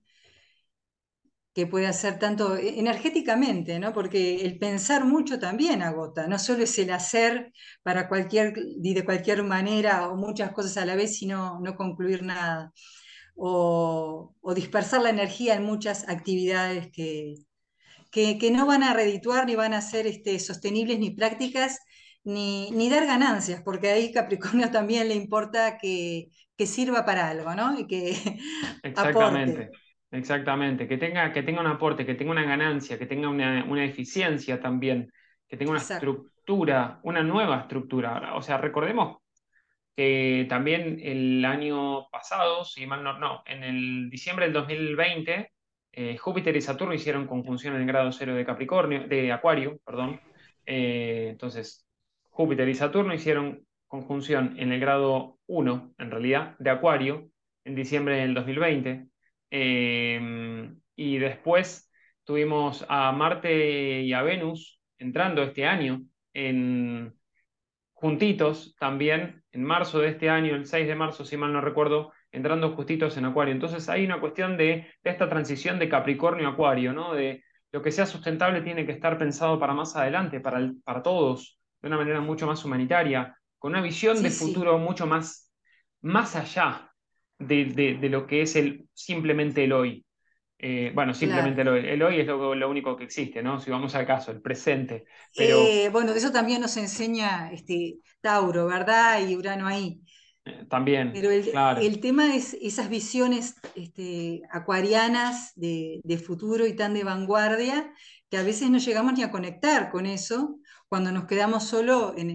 [1.54, 3.92] que puede hacer tanto e, energéticamente, ¿no?
[3.92, 9.42] Porque el pensar mucho también agota, no solo es el hacer para cualquier, de cualquier
[9.42, 12.72] manera o muchas cosas a la vez, sino no concluir nada.
[13.34, 17.34] O, dispersar la energía en muchas actividades que,
[18.10, 21.78] que, no van a redituar, ni van a ser este, sostenibles, ni prácticas,
[22.24, 27.54] ni, ni, dar ganancias, porque ahí Capricornio también le importa que, que sirva para algo,
[27.54, 27.78] ¿no?
[27.78, 28.16] Y que
[28.82, 29.70] Exactamente.
[30.12, 34.60] Exactamente, que tenga, que tenga un aporte, que tenga una ganancia, que tenga una, eficiencia
[34.60, 35.10] también,
[35.48, 38.34] que tenga una estructura, una nueva estructura.
[38.34, 39.22] O sea, recordemos
[39.96, 45.50] que también el año pasado, si mal no, no, en el diciembre del 2020,
[45.92, 50.20] eh, Júpiter y Saturno hicieron conjunción en el grado cero de Capricornio, de Acuario, perdón.
[50.66, 51.86] Eh, entonces,
[52.30, 57.30] Júpiter y Saturno hicieron conjunción en el grado 1, en realidad, de Acuario,
[57.64, 59.11] en diciembre del 2020.
[59.54, 61.92] Em, y después
[62.24, 66.00] tuvimos a Marte y a Venus entrando este año
[66.32, 67.14] en,
[67.92, 72.12] juntitos también, en marzo de este año, el 6 de marzo, si mal no recuerdo,
[72.30, 73.52] entrando justitos en Acuario.
[73.52, 77.12] Entonces hay una cuestión de, esta transición de Capricornio a Acuario, ¿no?
[77.12, 81.60] De lo que sea sustentable tiene que estar pensado para más adelante, para, para todos,
[81.82, 85.52] de una manera mucho más humanitaria, con una visión de futuro mucho más,
[86.00, 86.91] más allá
[87.46, 90.04] de, lo que es el, simplemente el hoy.
[90.58, 91.88] Eh, bueno, simplemente el, hoy.
[91.88, 93.58] el hoy es lo, único que existe, ¿no?
[93.58, 95.04] Si vamos al caso, el presente.
[95.36, 95.58] Pero...
[95.58, 99.26] Eh, bueno, eso también nos enseña este, Tauro, ¿verdad?
[99.26, 100.00] Y Urano ahí.
[100.44, 101.10] Eh, también.
[101.12, 107.92] Pero el, tema es esas visiones este, acuarianas de, futuro y tan de vanguardia
[108.28, 112.28] que a veces no llegamos ni a conectar con eso cuando nos quedamos solo en,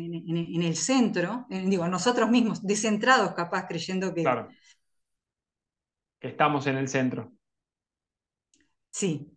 [0.63, 4.23] el centro, digo, nosotros mismos, descentrados capaz, creyendo que...
[4.23, 4.49] Claro.
[6.27, 7.31] Estamos en el centro.
[8.91, 9.31] Sí.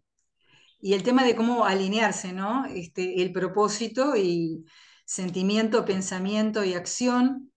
[0.81, 2.65] Y el tema de cómo alinearse, ¿no?
[2.67, 4.65] Este, el propósito y
[5.05, 7.53] sentimiento, pensamiento y acción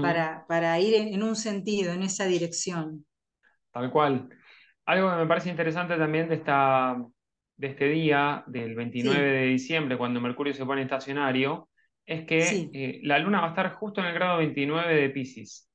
[0.00, 3.06] para, para, ir en, un sentido, en esa dirección.
[3.70, 4.28] Tal cual.
[4.86, 6.96] Algo que me parece interesante también de, esta,
[7.56, 11.68] de este día, del 29 de diciembre, cuando Mercurio se pone estacionario,
[12.06, 15.70] es que eh, la Luna va a estar justo en el grado 29 de Pisces,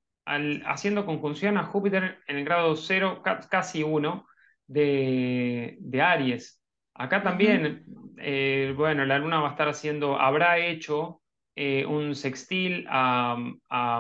[0.66, 4.26] haciendo conjunción a Júpiter en el grado 0, casi 1,
[4.68, 6.62] de, Aries.
[6.94, 7.86] Acá también,
[8.18, 11.22] eh, bueno, la Luna va a estar haciendo, habrá hecho
[11.56, 13.38] eh, un sextil a,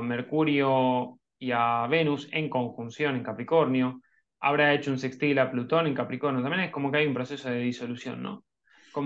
[0.03, 4.01] Mercurio y a Venus en conjunción en Capricornio.
[4.39, 6.41] Habrá hecho un sextil a Plutón en Capricornio.
[6.41, 8.43] También es como que hay un proceso de disolución, ¿no?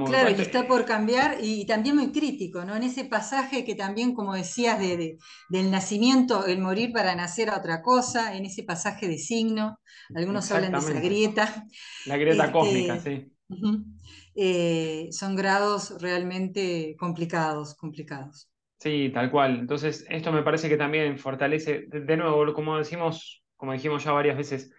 [0.06, 2.76] Claro, que está por cambiar y también muy crítico, ¿no?
[2.76, 5.18] En ese pasaje que también, como decías, de,
[5.50, 9.80] del nacimiento, el morir para nacer a otra cosa, en ese pasaje de signo,
[10.16, 11.66] algunos hablan de esa grieta.
[12.06, 13.32] La grieta este, cósmica, sí.
[14.36, 18.50] Eh, son grados realmente complicados, complicados.
[18.80, 19.60] Sí, tal cual.
[19.60, 24.36] Entonces, esto me parece que también fortalece, de nuevo, como decimos, como dijimos ya varias
[24.36, 24.72] veces,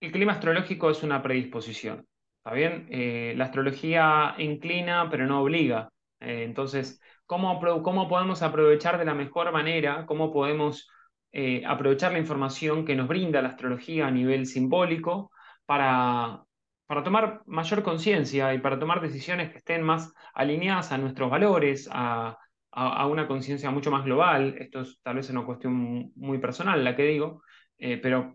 [0.00, 2.06] el clima astrológico es una predisposición.
[2.50, 2.88] ¿Está bien?
[2.90, 5.88] Eh, la astrología inclina, pero no obliga.
[6.18, 10.04] Eh, entonces, ¿cómo, ¿cómo, podemos aprovechar de la mejor manera?
[10.04, 10.88] ¿Cómo podemos
[11.30, 15.30] eh, aprovechar la información que nos brinda la astrología a nivel simbólico
[15.64, 16.42] para,
[16.86, 21.88] para tomar mayor conciencia y para tomar decisiones que estén más alineadas a nuestros valores,
[21.92, 22.36] a,
[22.72, 24.56] a, una conciencia mucho más global?
[24.58, 27.42] Esto es tal vez una cuestión muy personal la que digo,
[27.78, 28.34] pero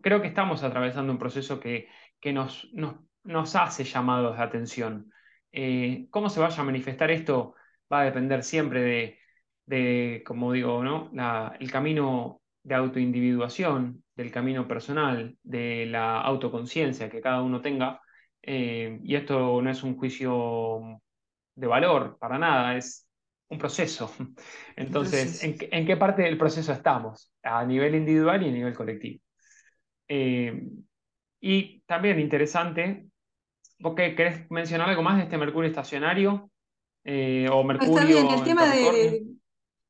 [0.00, 1.88] creo que estamos atravesando un proceso que,
[2.20, 5.12] que nos, nos nos hace llamados de atención.
[5.52, 7.54] Eh, ¿Cómo se vaya a manifestar esto?
[7.92, 9.18] Va a depender siempre
[9.66, 11.10] de, como digo, ¿no?
[11.58, 18.00] el camino de autoindividuación, del camino personal, de la autoconciencia que cada uno tenga.
[18.42, 21.00] Eh, y esto no es un juicio
[21.54, 23.08] de valor para nada, es
[23.48, 24.12] un proceso.
[24.76, 27.32] Entonces, ¿en, qué parte del proceso estamos?
[27.42, 29.20] A nivel individual y a nivel colectivo.
[30.08, 30.68] Eh,
[31.40, 33.06] y también interesante
[33.78, 36.50] ¿Vos querés mencionar algo más de este Mercurio estacionario?
[37.04, 37.94] Eh, o Mercurio.
[37.94, 39.22] Está bien, el tema de,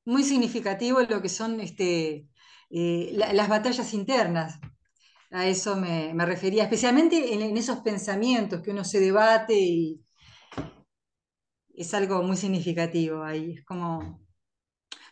[0.05, 2.27] muy significativo lo que son este,
[2.71, 4.59] eh, las batallas internas.
[5.31, 10.01] A eso me, refería, especialmente en, esos pensamientos que uno se debate y
[11.75, 13.55] es algo muy significativo ahí.
[13.59, 14.25] Es como.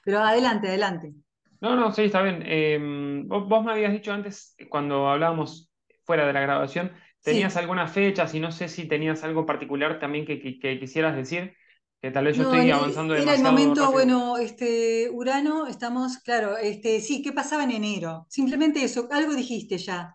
[0.05, 1.15] Pero adelante, adelante.
[1.61, 2.43] No, no, sí, está bien.
[2.47, 5.71] Em, vos, me habías dicho antes, cuando hablábamos
[6.05, 6.93] fuera de la grabación,
[7.25, 8.29] ¿Tenías alguna fecha?
[8.29, 10.39] Si no sé si tenías algo particular también que,
[10.79, 11.55] quisieras decir,
[12.01, 13.41] que tal vez yo estoy avanzando demasiado.
[13.41, 18.27] Era el momento, bueno, este, Urano, estamos, claro, este, sí, ¿qué pasaba en enero?
[18.29, 20.15] Simplemente eso, algo dijiste ya.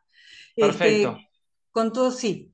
[0.55, 1.18] Este, Perfecto.
[1.72, 2.53] con todo, sí.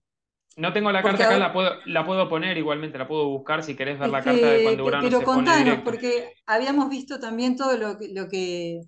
[0.56, 3.76] No tengo la carta acá, la, puedo, la puedo poner igualmente, la puedo buscar si
[3.76, 7.20] querés ver la carta de cuando este, Urano pero se contanos, pone porque habíamos visto
[7.20, 8.84] también todo lo, lo que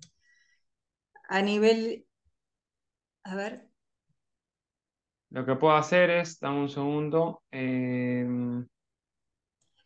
[1.28, 2.06] a nivel,
[3.24, 3.67] a ver,
[5.30, 7.42] lo que puedo hacer es, dame un segundo.
[7.50, 8.66] Em,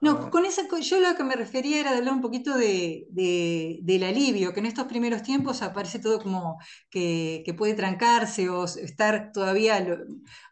[0.03, 4.03] no, con esa, yo lo que me refería era de hablar un poquito de, del
[4.03, 6.59] alivio, que en estos primeros tiempos aparece todo como
[6.91, 9.87] que, puede trancarse o estar todavía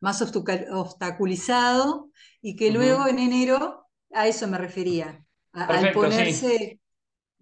[0.01, 2.11] más obstaculizado
[2.41, 6.79] y que luego en enero a eso me refería, al ponerse...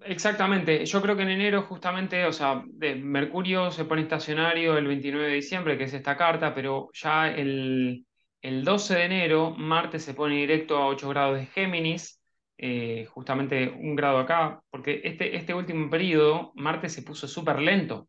[0.05, 4.87] Exactamente, yo creo que en enero justamente, o sea, de Mercurio se pone estacionario el
[4.87, 8.05] 29 de diciembre, que es esta carta, pero ya el,
[8.41, 12.23] 12 de enero Marte se pone directo a 8 grados de Géminis,
[12.57, 18.09] eh, justamente un grado acá, porque este, este último periodo Marte se puso súper lento,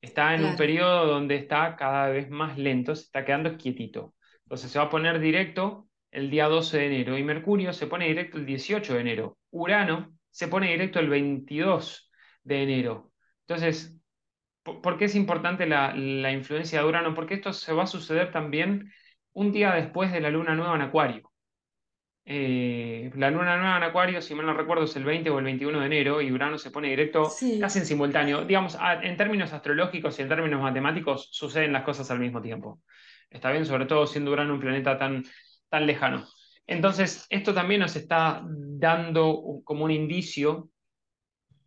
[0.00, 4.14] está en un periodo donde está cada vez más lento, se está quedando quietito,
[4.44, 8.06] entonces se va a poner directo el día 12 de enero y Mercurio se pone
[8.06, 12.12] directo el 18 de enero, Urano se pone directo el 22
[12.44, 13.12] de enero.
[13.40, 13.98] Entonces,
[14.62, 17.12] ¿por qué es importante la, la influencia de Urano?
[17.12, 18.92] Porque esto se va a suceder también
[19.32, 21.32] un día después de la luna nueva en Acuario.
[22.24, 25.44] Eh, la luna nueva en Acuario, si mal no recuerdo, es el 20 o el
[25.44, 28.44] 21 de enero y Urano se pone directo casi en simultáneo.
[28.44, 32.80] Digamos, en términos astrológicos y en términos matemáticos, suceden las cosas al mismo tiempo.
[33.28, 35.24] Está bien, sobre todo siendo Urano un planeta tan,
[35.68, 36.28] tan lejano.
[36.68, 40.70] Entonces, esto también nos está dando como un indicio,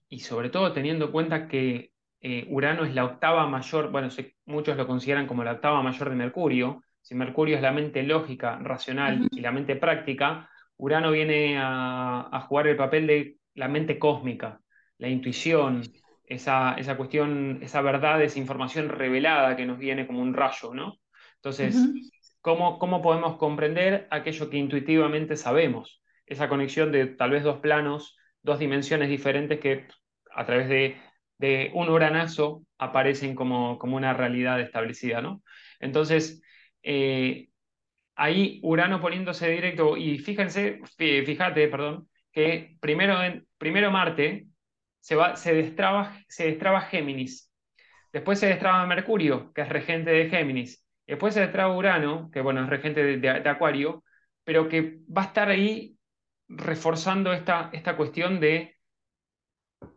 [0.07, 1.91] y sobre todo teniendo en cuenta que
[2.21, 4.09] eh, Urano es la octava mayor, bueno,
[4.45, 8.59] muchos lo consideran como la octava mayor de Mercurio, si Mercurio es la mente lógica,
[8.59, 10.47] racional y la mente práctica,
[10.77, 14.61] Urano viene a, jugar el papel de la mente cósmica,
[14.99, 15.81] la intuición,
[16.27, 20.99] esa, esa, cuestión, esa verdad, esa información revelada que nos viene como un rayo, ¿no?
[21.37, 21.75] Entonces,
[22.41, 26.03] ¿cómo, ¿cómo podemos comprender aquello que intuitivamente sabemos?
[26.25, 29.87] Esa conexión de tal vez dos planos, dos dimensiones diferentes que
[30.33, 30.97] a través de,
[31.73, 35.41] un uranazo aparecen como, una realidad establecida, ¿no?
[35.79, 36.41] Entonces,
[36.83, 37.49] eh,
[38.15, 43.17] ahí Urano poniéndose directo, y fíjense, fíjate, perdón, que primero,
[43.57, 44.47] primero Marte
[44.99, 45.15] se,
[45.53, 47.51] destraba, se destraba Géminis,
[48.13, 50.80] después se destraba Mercurio, que es regente de Géminis,
[51.11, 54.01] después se destraba Urano, que bueno, es regente de, Acuario,
[54.45, 55.97] pero que va a estar ahí
[56.47, 58.77] reforzando esta, esta cuestión de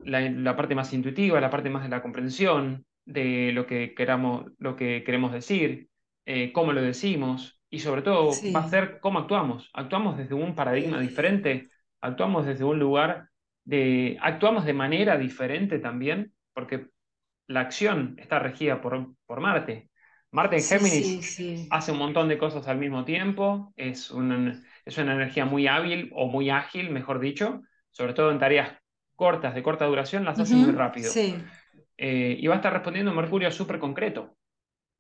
[0.00, 4.46] la, la, parte más intuitiva, la parte más de la comprensión de lo que, queramos,
[4.58, 5.88] lo que queremos decir,
[6.26, 9.70] eh, cómo lo decimos y sobre todo va a ser cómo actuamos.
[9.72, 13.28] Actuamos desde un paradigma diferente, actuamos desde un lugar
[13.62, 14.18] de...
[14.20, 16.88] actuamos de manera diferente también, porque
[17.46, 19.90] la acción está regida por, por Marte.
[20.34, 25.14] Marte en Géminis hace un montón de cosas al mismo tiempo, es una, es una
[25.14, 27.62] energía muy hábil o muy ágil, mejor dicho,
[27.92, 28.76] sobre todo en tareas
[29.14, 31.22] cortas, de corta duración, las hace muy rápido.
[31.96, 34.36] Eh, y va a estar respondiendo un Mercurio súper concreto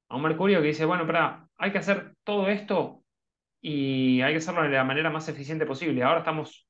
[0.08, 3.02] a un Mercurio que dice, bueno, para, hay que hacer todo esto
[3.60, 6.04] y hay que hacerlo de la manera más eficiente posible.
[6.04, 6.68] Ahora estamos,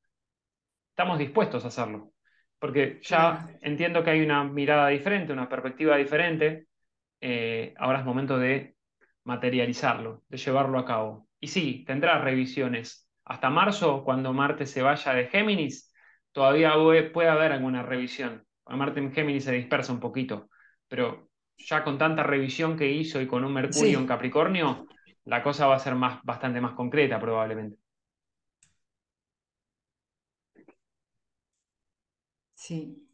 [0.89, 2.13] estamos dispuestos a hacerlo,
[2.59, 6.67] porque ya entiendo que hay una mirada diferente, una perspectiva diferente.
[7.21, 8.77] Eh, ahora es momento de
[9.25, 11.29] materializarlo, de llevarlo a cabo.
[11.41, 13.09] Y sí, tendrá revisiones.
[13.25, 15.93] Hasta marzo, cuando Marte se vaya de Géminis,
[16.33, 16.73] todavía
[17.13, 18.47] puede haber alguna revisión.
[18.67, 20.49] Marte en Géminis se dispersa un poquito,
[20.89, 24.87] pero ya con tanta revisión que hizo y con un Mercurio en Capricornio,
[25.25, 27.79] la cosa va a ser más, bastante más concreta probablemente.
[32.55, 33.07] Sí.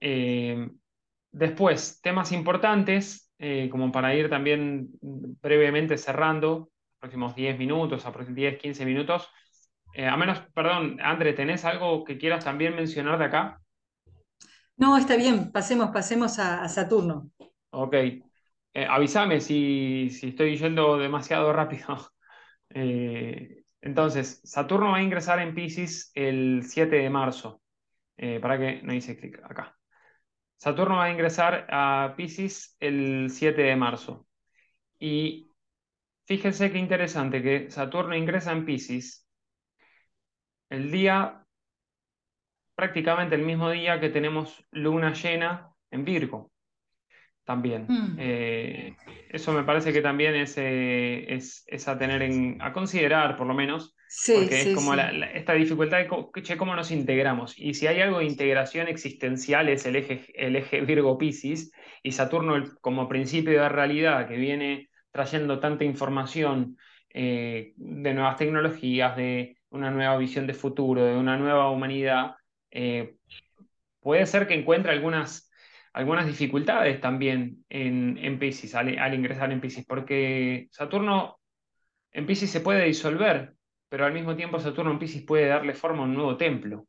[0.00, 0.68] Eh,
[1.32, 6.70] después, temas importantes, eh, como para ir también brevemente cerrando,
[7.00, 9.28] próximos 10 minutos, aproximadamente 10, 15 minutos.
[9.94, 13.60] Eh, a menos, perdón, André, ¿tenés algo que quieras también mencionar de acá?
[14.76, 17.30] No, está bien, pasemos, pasemos a, Saturno.
[17.70, 17.94] Ok.
[17.94, 21.96] Eh, avísame si, estoy yendo demasiado rápido.
[22.74, 27.60] Eh, entonces, Saturno va a ingresar en Pisces el 7 de marzo.
[28.16, 29.76] Eh, para que no hice clic acá.
[30.62, 34.28] Saturno va a ingresar a Pisces el 7 de marzo.
[35.00, 35.50] Y
[36.24, 39.28] fíjense qué interesante que Saturno ingresa en Pisces
[40.70, 41.44] el día
[42.76, 46.52] prácticamente el mismo día que tenemos luna llena en Virgo.
[47.42, 47.86] También.
[47.88, 48.16] Hmm.
[48.20, 48.96] Eh,
[49.30, 53.54] eso me parece que también es, eh, es, a tener en, a considerar, por lo
[53.54, 53.96] menos,
[54.26, 57.58] porque es como esta dificultad de cómo nos integramos.
[57.58, 62.62] Y si hay algo de integración existencial es el eje, el eje Virgo-Piscis y Saturno
[62.80, 66.76] como principio de realidad que viene trayendo tanta información
[67.14, 72.36] eh, de nuevas tecnologías, de una nueva visión de futuro, de una nueva humanidad,
[72.70, 73.16] eh,
[74.00, 75.50] puede ser que encuentre algunas,
[75.92, 81.38] algunas dificultades también en, en Pisces, al, ingresar en Pisces, porque Saturno
[82.10, 83.54] en Pisces se puede disolver,
[83.92, 86.86] pero al mismo tiempo Saturno en Pisces puede darle forma a un nuevo templo.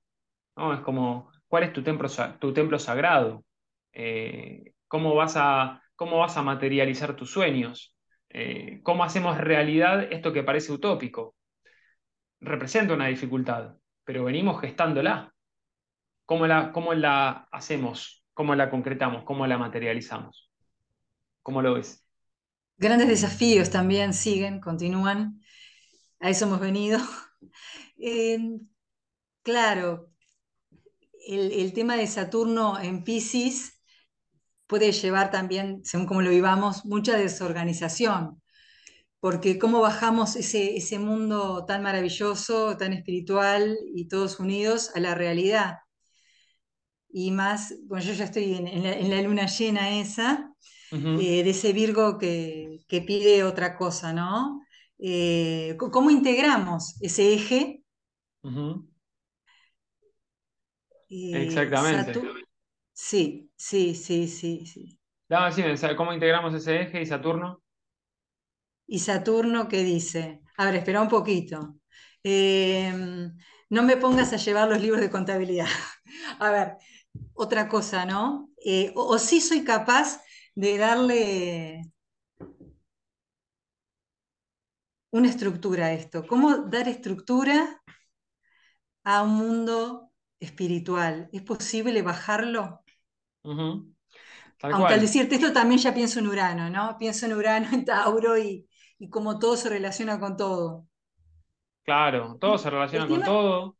[0.56, 0.74] ¿no?
[0.74, 2.08] Es como, ¿cuál es tu templo,
[2.40, 3.44] tu templo sagrado?
[3.92, 7.94] Eh, ¿cómo, vas a, ¿Cómo vas a materializar tus sueños?
[8.30, 11.36] Eh, ¿Cómo hacemos realidad esto que parece utópico?
[12.40, 13.76] Representa una dificultad,
[14.06, 15.34] pero venimos gestándola.
[16.26, 18.24] ¿Cómo la, cómo la hacemos?
[18.34, 19.26] ¿Cómo la concretamos?
[19.26, 20.50] ¿Cómo la materializamos?
[21.42, 22.08] ¿Cómo lo ves?
[22.78, 25.43] Grandes desafíos también siguen, continúan.
[26.24, 27.00] A eso hemos venido.
[28.06, 28.38] Eh,
[29.44, 30.12] claro,
[31.26, 33.80] el, tema de Saturno en Pisces
[34.68, 38.42] puede llevar también, según cómo lo vivamos, mucha desorganización,
[39.22, 45.16] porque cómo bajamos ese, ese mundo tan maravilloso, tan espiritual y todos unidos a la
[45.16, 45.78] realidad
[47.14, 50.52] y más, bueno, yo ya estoy en, la, luna llena esa,
[50.92, 54.62] eh, de ese Virgo que, pide otra cosa, ¿no?
[55.00, 57.84] Eh, ¿Cómo integramos ese eje?
[61.10, 62.22] Exactamente.
[62.94, 65.00] Sí, sí, sí, sí, sí.
[65.96, 67.62] ¿cómo integramos ese eje y Saturno?
[68.86, 70.42] ¿Y Saturno qué dice?
[70.58, 71.76] A ver, espera un poquito.
[72.24, 73.36] Em,
[73.70, 75.66] no me pongas a llevar los libros de contabilidad.
[76.40, 76.78] a ver,
[77.34, 78.50] otra cosa, ¿no?
[78.64, 80.22] Eh, o, sí soy capaz
[80.56, 81.93] de darle
[85.14, 86.28] una estructura a esto.
[86.28, 87.82] ¿Cómo dar estructura
[89.06, 90.12] a un mundo
[90.42, 91.30] espiritual?
[91.32, 92.84] ¿Es posible bajarlo?
[94.70, 96.98] Aunque al decirte esto también ya pienso en Urano, ¿no?
[96.98, 100.88] Pienso en Urano, en Tauro y, y cómo todo se relaciona con todo.
[101.84, 103.78] Claro, todo se relaciona con todo.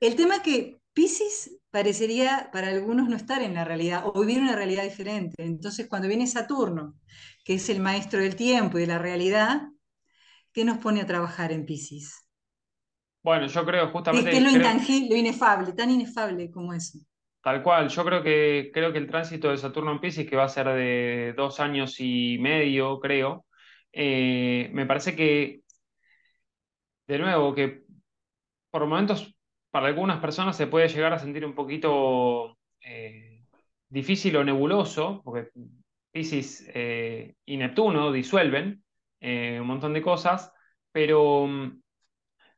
[0.00, 4.40] El tema es que Pisces parecería para algunos no estar en la realidad o vivir
[4.40, 5.44] una realidad diferente.
[5.44, 6.94] Entonces, cuando viene Saturno,
[7.44, 9.68] que es el maestro del tiempo y de la realidad,
[10.58, 12.28] ¿qué nos pone a trabajar en Pisces?
[13.22, 14.28] Bueno, yo creo justamente...
[14.28, 16.98] ¿Qué es lo intangible, lo inefable, tan inefable como eso?
[17.44, 20.42] Tal cual, yo creo que, creo que el tránsito de Saturno en Pisces, que va
[20.42, 23.46] a ser de dos años y medio, creo,
[23.92, 25.60] eh, me parece que,
[27.06, 27.84] de nuevo, que
[28.72, 29.32] por momentos
[29.70, 33.44] para algunas personas se puede llegar a sentir un poquito eh,
[33.88, 35.50] difícil o nebuloso, porque
[36.10, 38.82] Pisces eh, y Neptuno disuelven
[39.20, 40.52] un montón de cosas,
[40.92, 41.48] pero,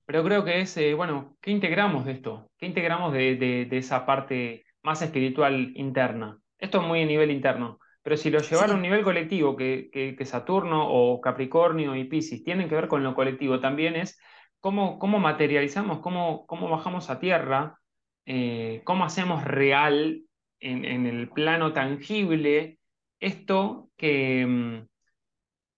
[0.05, 2.51] pero creo que es, bueno, ¿qué integramos de esto?
[2.59, 6.39] ¿Qué integramos de, de esa parte más espiritual interna?
[6.59, 7.79] Esto es muy a nivel interno.
[8.03, 12.69] Pero si lo llevara a un nivel colectivo, que, Saturno o Capricornio y Pisces tienen
[12.69, 14.19] que ver con lo colectivo, también es
[14.59, 17.79] cómo, cómo materializamos, cómo, cómo bajamos a tierra,
[18.27, 20.23] eh, cómo hacemos real
[20.61, 22.79] en, el plano tangible
[23.19, 24.87] esto que, mm,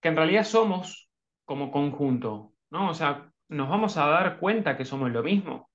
[0.02, 1.08] que en realidad somos
[1.44, 2.90] como conjunto, ¿no?
[2.90, 5.70] O sea, nos vamos a dar cuenta que somos lo mismo.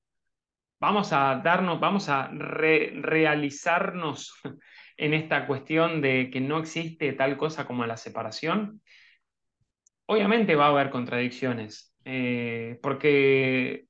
[0.80, 4.34] Vamos a darnos, vamos a realizarnos
[4.98, 8.82] en esta cuestión de que no existe tal cosa como la separación,
[10.08, 13.86] obviamente va a haber contradicciones, eh, porque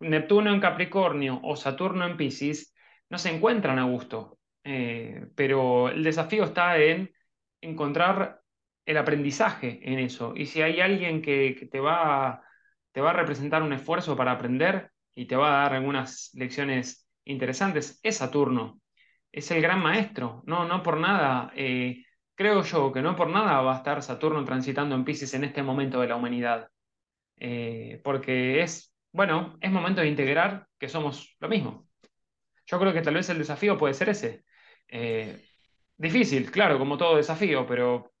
[0.00, 2.74] Neptuno en Capricornio o Saturno en Pisces
[3.08, 7.12] no se encuentran a gusto, eh, pero el desafío está en
[7.60, 8.41] encontrar
[8.86, 10.34] el aprendizaje en eso.
[10.36, 12.42] Y si hay alguien que, te, va,
[12.92, 17.08] te va a representar un esfuerzo para aprender y te va a dar algunas lecciones
[17.24, 18.82] interesantes, es Saturno
[19.32, 20.42] es el gran maestro.
[20.46, 22.04] No, no por nada, eh,
[22.34, 25.62] creo yo que no por nada va a estar Saturno transitando en Pisces en este
[25.62, 26.68] momento de la humanidad.
[27.36, 31.88] Eh, porque es, bueno, es momento de integrar que somos lo mismo.
[32.66, 34.44] Yo creo que tal vez el desafío puede ser ese.
[34.88, 35.44] Eh,
[35.96, 38.12] difícil, claro, como todo desafío, pero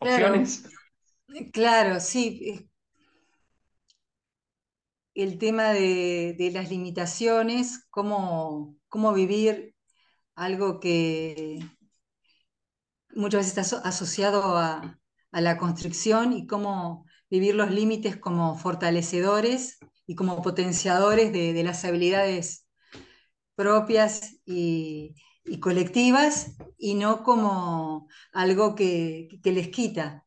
[0.00, 0.64] opciones.
[1.52, 2.68] Claro, sí.
[5.14, 9.74] El tema de, de las limitaciones, cómo, cómo vivir
[10.34, 11.60] algo que
[13.14, 14.96] muchas veces está asociado a,
[15.32, 22.66] la construcción y cómo vivir los límites como fortalecedores y como potenciadores de, las habilidades
[23.54, 25.14] propias y,
[25.60, 30.24] colectivas y no como algo que, les quita.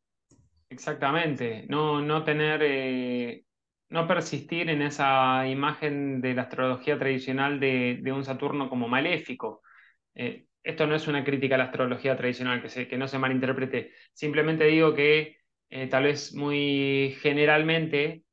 [0.70, 3.46] Exactamente, no, no tener eh,
[3.90, 9.62] no persistir en esa imagen de la astrología tradicional de, un Saturno como maléfico.
[10.16, 13.20] Eh, esto no es una crítica a la astrología tradicional, que, se, que no se
[13.20, 13.92] malinterprete.
[14.14, 15.38] Simplemente digo que
[15.70, 18.24] eh, tal vez muy generalmente,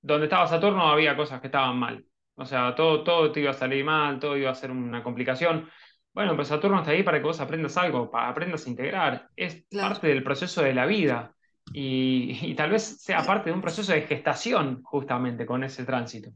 [0.00, 2.04] donde estaba Saturno había cosas que estaban mal.
[2.36, 5.68] O sea, todo, todo te iba a salir mal, todo iba a ser una complicación.
[6.12, 9.28] Bueno, pues Saturno está ahí para que vos aprendas algo, para aprendas a integrar.
[9.36, 11.34] Es parte del proceso de la vida
[11.72, 16.30] y, tal vez sea parte de un proceso de gestación justamente con ese tránsito.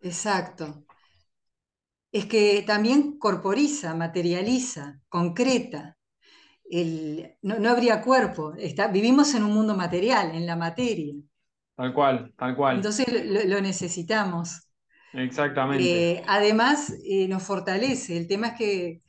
[0.00, 0.84] Exacto.
[2.10, 5.96] Es que también corporiza, materializa, concreta.
[7.42, 8.54] no, habría cuerpo.
[8.58, 11.14] Está, vivimos en un mundo material, en la materia.
[11.76, 12.76] Tal cual, tal cual.
[12.76, 13.06] Entonces
[13.48, 14.68] lo, necesitamos.
[15.12, 16.12] Exactamente.
[16.12, 18.16] Eh, además, eh, nos fortalece.
[18.16, 19.02] El tema es que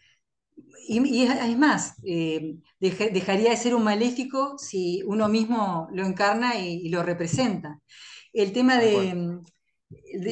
[0.88, 6.90] y, es más, eh, dejaría de ser un maléfico si uno mismo lo encarna y,
[6.90, 7.80] lo representa.
[8.34, 9.40] El tema de,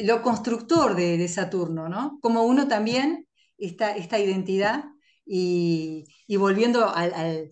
[0.04, 2.18] lo constructor de, Saturno, ¿no?
[2.20, 3.26] Como uno también,
[3.58, 4.84] esta, esta identidad,
[5.24, 6.04] y,
[6.36, 7.50] volviendo al,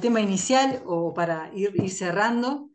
[0.00, 2.70] tema inicial, o para ir, cerrando,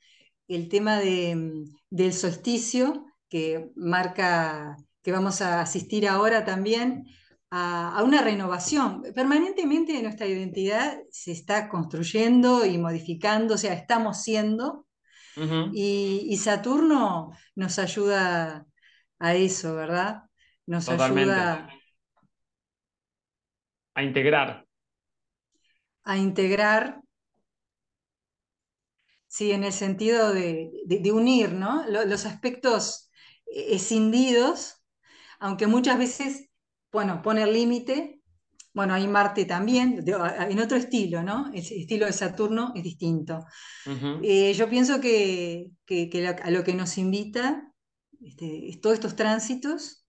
[0.47, 7.05] el tema del solsticio, que marca que vamos a asistir ahora también
[7.51, 9.03] a, una renovación.
[9.13, 14.85] Permanentemente nuestra identidad se está construyendo y modificando, o sea, estamos siendo,
[15.73, 18.65] y, Saturno nos ayuda
[19.19, 20.23] a eso, ¿verdad?
[20.65, 21.69] Nos ayuda
[23.95, 24.65] a integrar.
[26.03, 27.01] A integrar,
[29.27, 30.71] sí, en el sentido de,
[31.11, 31.85] unir, ¿no?
[31.87, 33.04] Los aspectos
[33.45, 34.83] escindidos,
[35.39, 36.49] aunque muchas veces,
[36.91, 38.21] bueno, poner límite,
[38.73, 41.49] bueno, hay Marte también, en otro estilo, ¿no?
[41.53, 43.45] El estilo de Saturno es distinto.
[44.21, 45.71] Eh, yo pienso que,
[46.43, 47.71] a lo que nos invita
[48.21, 50.05] este, todos estos tránsitos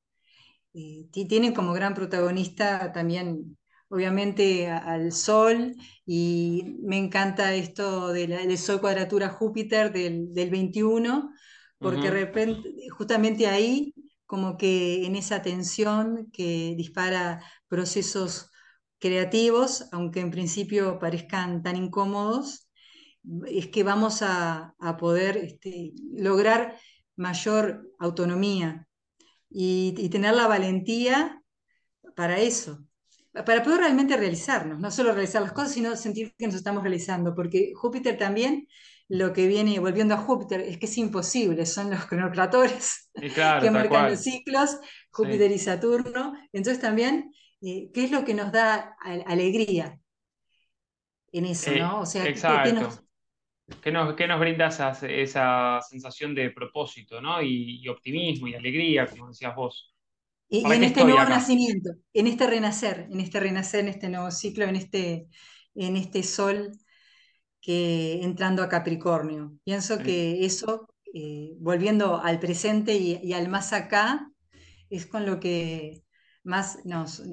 [0.75, 3.57] eh, tienen como gran protagonista también,
[3.89, 5.75] obviamente, al Sol,
[6.05, 11.31] y me encanta esto del Sol cuadratura Júpiter del, 21,
[11.79, 13.95] porque repente, justamente ahí
[14.27, 18.51] como que en esa tensión que dispara procesos
[18.99, 22.69] creativos, aunque en principio parezcan tan incómodos,
[23.47, 26.77] es que vamos a, poder este, lograr
[27.17, 28.87] mayor autonomía
[29.51, 31.43] y, tener la valentía
[32.15, 32.85] para eso,
[33.33, 37.35] para poder realmente realizarnos, no solo realizar las cosas, sino sentir que nos estamos realizando,
[37.35, 38.67] porque Júpiter también
[39.09, 43.11] lo que viene, volviendo a Júpiter, es que es imposible, son los cronocratores
[43.61, 44.79] que marcan los ciclos,
[45.11, 47.33] Júpiter y Saturno, entonces también
[47.63, 48.97] eh, ¿qué es lo que nos da
[49.27, 49.99] alegría
[51.33, 52.01] en eso, eh, ¿no?
[52.01, 52.71] O sea, exacto.
[52.71, 53.03] ¿qué nos...
[53.83, 53.91] ¿Qué
[54.29, 57.43] nos, brinda esa, sensación de propósito, ¿no?
[57.43, 59.93] Y, optimismo y alegría, como decías vos.
[60.49, 64.67] Y, en este nuevo nacimiento, en este renacer, en este renacer, en este nuevo ciclo,
[64.67, 65.27] en este,
[65.75, 66.71] en este sol
[67.67, 69.51] que entrando a Capricornio.
[69.65, 74.31] Pienso que eso, eh, volviendo al presente y, al más acá,
[74.89, 76.05] es con lo que
[76.45, 77.25] más nos,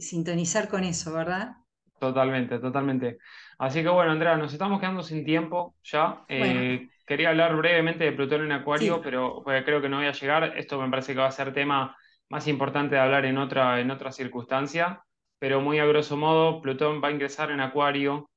[0.00, 1.52] sintonizar con eso, ¿verdad?
[2.00, 3.18] Totalmente, totalmente.
[3.58, 6.24] Así que bueno, Andrea, nos estamos quedando sin tiempo ya.
[6.26, 10.58] Eh, quería hablar brevemente de Plutón en Acuario, pero creo que no voy a llegar.
[10.58, 11.96] Esto me parece que va a ser tema
[12.28, 15.04] más importante de hablar en otra, en otra circunstancia,
[15.38, 18.28] pero muy a grosso modo, Plutón va a ingresar en Acuario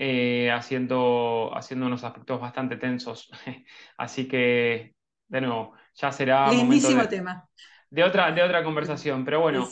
[0.00, 3.30] eh, haciendo, haciendo unos aspectos bastante tensos.
[3.96, 4.94] Así que,
[5.26, 6.50] de nuevo, ya será...
[6.52, 7.48] Lindísimo tema
[7.90, 9.24] de otra, de otra conversación.
[9.24, 9.68] Pero bueno,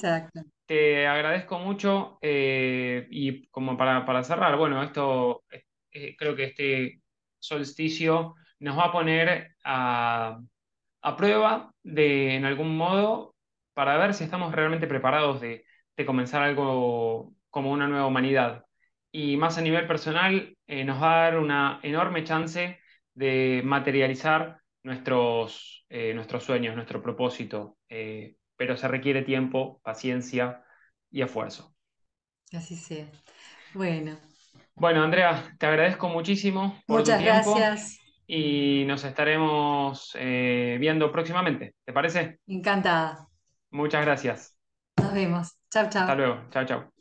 [0.66, 7.00] te agradezco mucho eh, y como para, cerrar, bueno, esto eh, creo que este
[7.38, 10.40] solsticio nos va a poner a,
[11.16, 13.34] prueba de, en algún modo,
[13.74, 15.64] para ver si estamos realmente preparados de,
[16.04, 18.65] comenzar algo como una nueva humanidad.
[19.18, 22.78] Y más a nivel personal, eh, nos va a dar una enorme chance
[23.14, 30.62] de materializar nuestros, eh, nuestros sueños, nuestro propósito, eh, pero se requiere tiempo, paciencia
[31.10, 31.74] y esfuerzo.
[32.52, 33.06] Así sea.
[33.72, 34.18] Bueno.
[34.74, 37.98] Bueno, Andrea, te agradezco muchísimo por Muchas tu tiempo gracias.
[38.26, 41.74] Y nos estaremos viendo próximamente.
[41.86, 42.40] ¿Te parece?
[42.46, 43.26] Encantada.
[43.70, 44.58] Muchas gracias.
[45.00, 45.56] Nos vemos.
[45.70, 46.02] Chao, chao.
[46.02, 46.50] Hasta luego.
[46.50, 46.95] Chao, chao.